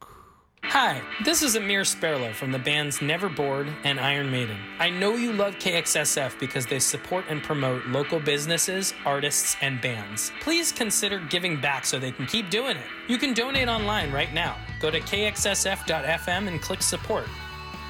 Hi, 0.65 1.03
this 1.25 1.43
is 1.43 1.57
Amir 1.57 1.83
Sperlo 1.83 2.33
from 2.33 2.53
the 2.53 2.59
bands 2.59 3.03
Never 3.03 3.29
Bored 3.29 3.69
and 3.83 3.99
Iron 3.99 4.31
Maiden. 4.31 4.57
I 4.79 4.89
know 4.89 5.17
you 5.17 5.33
love 5.33 5.55
KXSF 5.55 6.39
because 6.39 6.65
they 6.65 6.79
support 6.79 7.25
and 7.29 7.43
promote 7.43 7.87
local 7.87 8.21
businesses, 8.21 8.95
artists, 9.05 9.57
and 9.63 9.81
bands. 9.81 10.31
Please 10.41 10.71
consider 10.71 11.19
giving 11.19 11.61
back 11.61 11.85
so 11.85 11.99
they 11.99 12.13
can 12.13 12.27
keep 12.27 12.51
doing 12.51 12.77
it. 12.77 12.87
You 13.09 13.19
can 13.19 13.35
donate 13.35 13.69
online 13.69 14.13
right 14.13 14.33
now. 14.33 14.57
Go 14.81 14.93
to 14.93 15.01
kxsf.fm 15.01 16.47
and 16.47 16.63
click 16.63 16.83
support. 16.83 17.27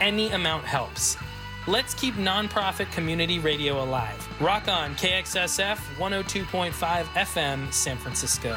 Any 0.00 0.30
amount 0.30 0.64
helps. 0.64 1.18
Let's 1.66 1.92
keep 1.92 2.14
nonprofit 2.14 2.90
community 2.92 3.38
radio 3.38 3.84
alive. 3.84 4.26
Rock 4.40 4.68
on 4.68 4.94
KXSF 4.94 5.76
102.5 5.98 6.72
FM 6.72 7.70
San 7.72 7.98
Francisco. 7.98 8.56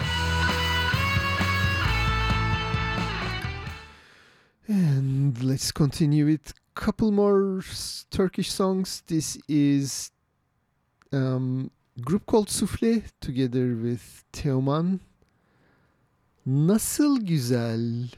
And 4.67 5.41
let's 5.43 5.71
continue 5.71 6.25
with 6.25 6.53
couple 6.73 7.11
more 7.11 7.61
Turkish 8.09 8.51
songs. 8.51 9.03
This 9.07 9.37
is 9.47 10.11
um, 11.11 11.69
group 12.01 12.25
called 12.25 12.49
Souffle 12.49 13.03
together 13.19 13.75
with 13.75 14.23
Teoman. 14.31 14.99
Nasıl 16.45 17.25
güzel. 17.25 18.09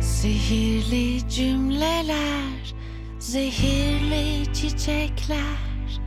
Zehirli 0.00 1.28
cümleler, 1.28 2.74
zehirli 3.18 4.54
çiçekler. 4.54 6.00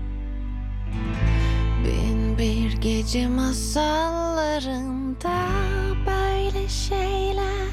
Bin 1.84 2.38
bir 2.38 2.72
gece 2.82 3.28
masallarında 3.28 5.48
böyle 6.06 6.70
şeyler. 6.70 7.66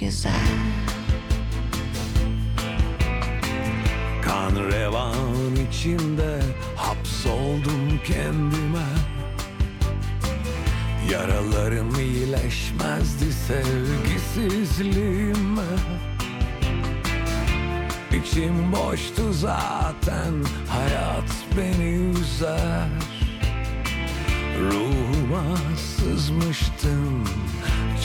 güzel. 0.00 0.32
Kan 4.24 4.56
revan 4.56 5.56
içimde 5.68 6.40
hapsoldum 6.76 8.00
kendime. 8.06 8.86
Yaralarım 11.10 12.00
iyileşmezdi 12.00 13.32
sevgisizliğime. 13.32 15.62
İçim 18.12 18.72
boştu 18.72 19.32
zaten 19.32 20.34
hayat 20.68 21.32
beni 21.56 22.10
üzer. 22.10 22.88
Ruhuma 24.60 25.56
sızmıştım 25.76 27.24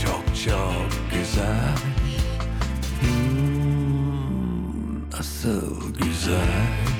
çok 0.06 0.36
çok 0.46 0.90
güzel. 1.14 1.76
Hmm, 3.02 5.10
Nasıl 5.12 5.94
güzel. 5.94 6.95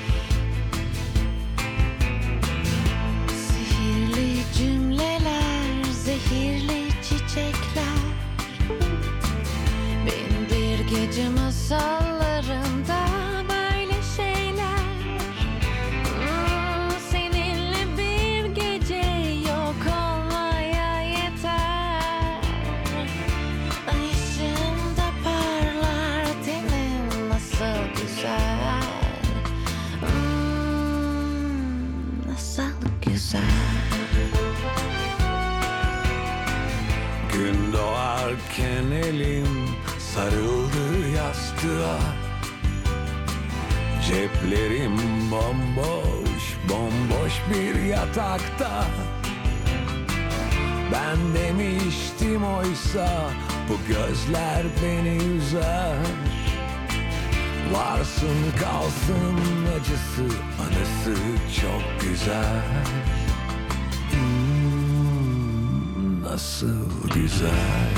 so 66.60 66.66
güzel. 67.14 67.96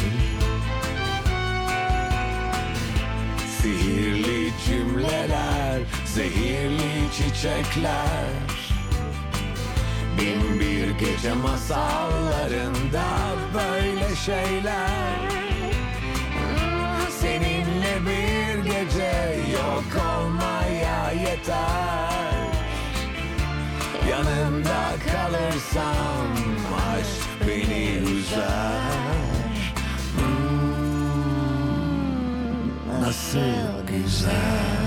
Sihirli 3.63 4.53
cümleler, 4.67 5.81
zehirli 6.07 7.13
çiçekler. 7.17 8.49
Bin 10.21 10.61
bir 10.61 10.91
gece 10.91 11.33
masallarında 11.33 13.07
böyle 13.55 14.17
şeyler. 14.17 15.19
Seninle 17.21 18.01
bir 18.07 18.65
gece 18.65 19.41
yok 19.53 20.05
olmaya 20.11 21.13
yeter. 21.13 22.19
Yanında 24.11 24.95
kalırsam 25.13 26.48
desejar. 28.29 28.83
Hum, 30.19 31.41
nasceu 33.01 33.83
desejar. 33.87 34.78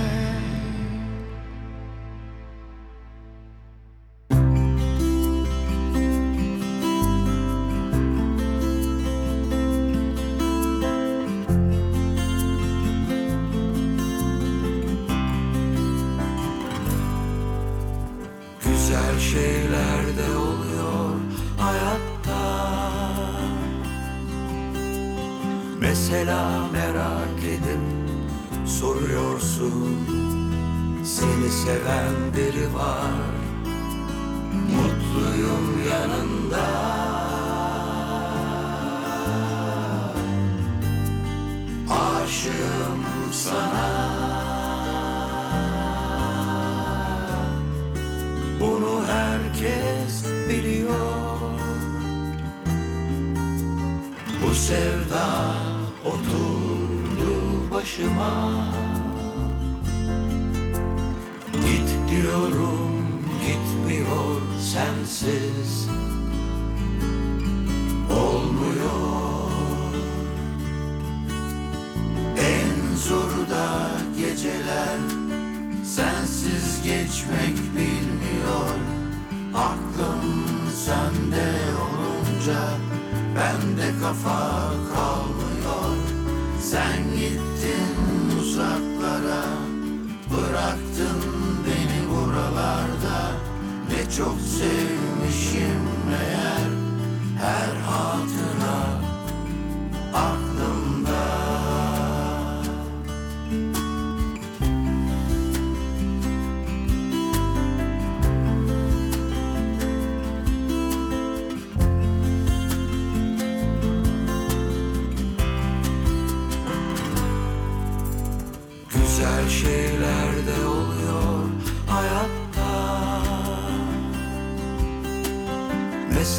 Is. 65.24 65.81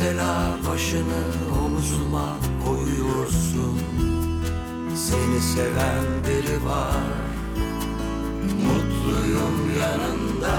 Mesela 0.02 0.56
başını 0.68 1.22
omuzuma 1.64 2.36
koyuyorsun. 2.66 3.80
Seni 4.96 5.40
seven 5.40 6.04
biri 6.26 6.64
var. 6.64 7.02
Mutluyum 8.64 9.72
yanında. 9.80 10.58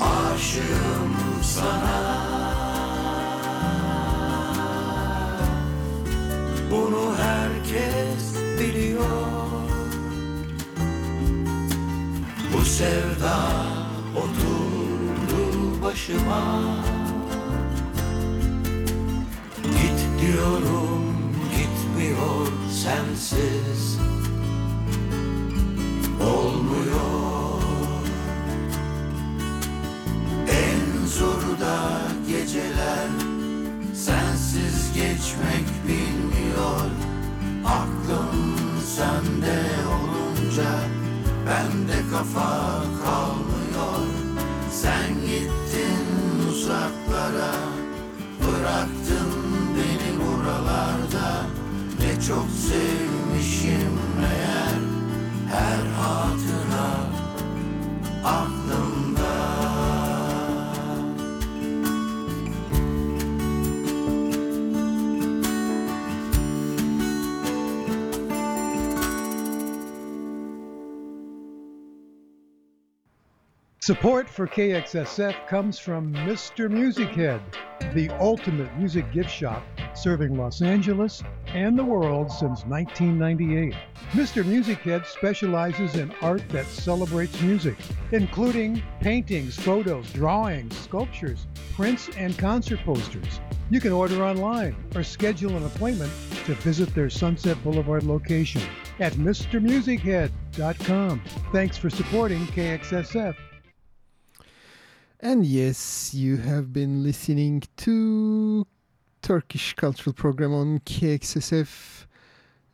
Aşığım 0.00 1.42
sana. 1.42 2.22
Bunu 6.70 7.14
herkes 7.18 8.34
biliyor. 8.58 9.06
Bu 12.52 12.64
sevda 12.64 13.71
oturdu 14.16 15.82
başıma. 15.82 16.62
Git 19.62 20.20
diyorum 20.20 21.14
gitmiyor 21.50 22.46
sensiz. 22.70 23.98
Olmuyor. 26.20 27.62
En 30.48 31.06
zoru 31.06 31.60
da 31.60 32.02
geceler 32.28 33.08
Sensiz 33.94 34.92
geçmek 34.94 35.66
bilmiyor. 35.86 36.90
Aklım 37.64 38.56
sende 38.96 39.62
olunca 39.88 40.70
Bende 41.46 42.10
kafa 42.10 42.81
uzaklara. 46.72 47.52
Bıraktın 48.40 49.32
beni 49.76 50.20
buralarda. 50.20 51.46
Ne 52.00 52.20
çok 52.26 52.46
sevmişim 52.68 53.01
Support 73.82 74.30
for 74.30 74.46
KXSF 74.46 75.48
comes 75.48 75.76
from 75.76 76.14
Mr. 76.14 76.70
Musichead, 76.70 77.40
the 77.94 78.10
ultimate 78.20 78.72
music 78.78 79.10
gift 79.10 79.28
shop 79.28 79.64
serving 79.96 80.38
Los 80.38 80.62
Angeles 80.62 81.20
and 81.48 81.76
the 81.76 81.84
world 81.84 82.30
since 82.30 82.64
1998. 82.64 83.74
Mr. 84.12 84.44
Musichead 84.44 85.04
specializes 85.04 85.96
in 85.96 86.14
art 86.22 86.48
that 86.50 86.66
celebrates 86.66 87.40
music, 87.40 87.74
including 88.12 88.80
paintings, 89.00 89.56
photos, 89.56 90.08
drawings, 90.12 90.78
sculptures, 90.78 91.48
prints, 91.74 92.08
and 92.16 92.38
concert 92.38 92.78
posters. 92.84 93.40
You 93.68 93.80
can 93.80 93.90
order 93.90 94.24
online 94.24 94.76
or 94.94 95.02
schedule 95.02 95.56
an 95.56 95.64
appointment 95.64 96.12
to 96.46 96.54
visit 96.54 96.94
their 96.94 97.10
Sunset 97.10 97.60
Boulevard 97.64 98.04
location 98.04 98.62
at 99.00 99.14
MrMusicHead.com. 99.14 101.22
Thanks 101.50 101.76
for 101.76 101.90
supporting 101.90 102.46
KXSF. 102.46 103.34
And 105.24 105.46
yes, 105.46 106.12
you 106.12 106.36
have 106.38 106.72
been 106.72 107.04
listening 107.04 107.62
to 107.76 108.66
Turkish 109.22 109.72
Cultural 109.74 110.12
Program 110.12 110.52
on 110.52 110.80
KXSF. 110.80 112.06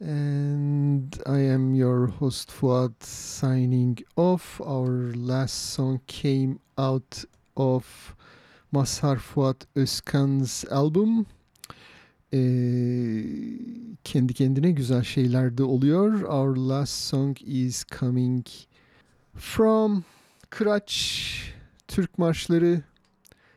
And 0.01 1.15
I 1.27 1.41
am 1.41 1.75
your 1.75 2.07
host 2.07 2.51
Fuat 2.51 3.03
signing 3.03 3.99
off. 4.17 4.63
Our 4.63 5.13
last 5.15 5.73
song 5.75 6.01
came 6.07 6.59
out 6.79 7.23
of 7.55 8.17
Mazhar 8.73 9.19
Fuat 9.19 9.67
Özkan's 9.77 10.65
album. 10.71 11.27
Ee, 12.33 13.97
kendi 14.05 14.35
kendine 14.35 14.71
güzel 14.71 15.03
şeyler 15.03 15.59
de 15.59 15.65
oluyor. 15.65 16.23
Our 16.23 16.57
last 16.57 16.93
song 16.93 17.37
is 17.43 17.85
coming 17.85 18.47
from 19.35 20.05
Kıraç 20.51 21.58
Türk 21.89 22.19
Marşları 22.19 22.83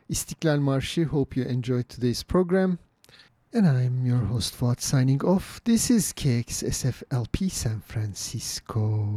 İstiklal 0.08 0.58
Marşı. 0.58 1.04
Hope 1.04 1.40
you 1.40 1.50
enjoyed 1.50 1.84
today's 1.84 2.24
program. 2.24 2.78
And 3.54 3.66
I'm 3.66 4.06
your 4.06 4.20
host 4.20 4.54
Fuat 4.54 4.82
signing 4.82 5.24
off. 5.24 5.64
This 5.64 5.90
is 5.90 6.12
KXSFLP 6.12 7.52
San 7.52 7.80
Francisco. 7.80 9.08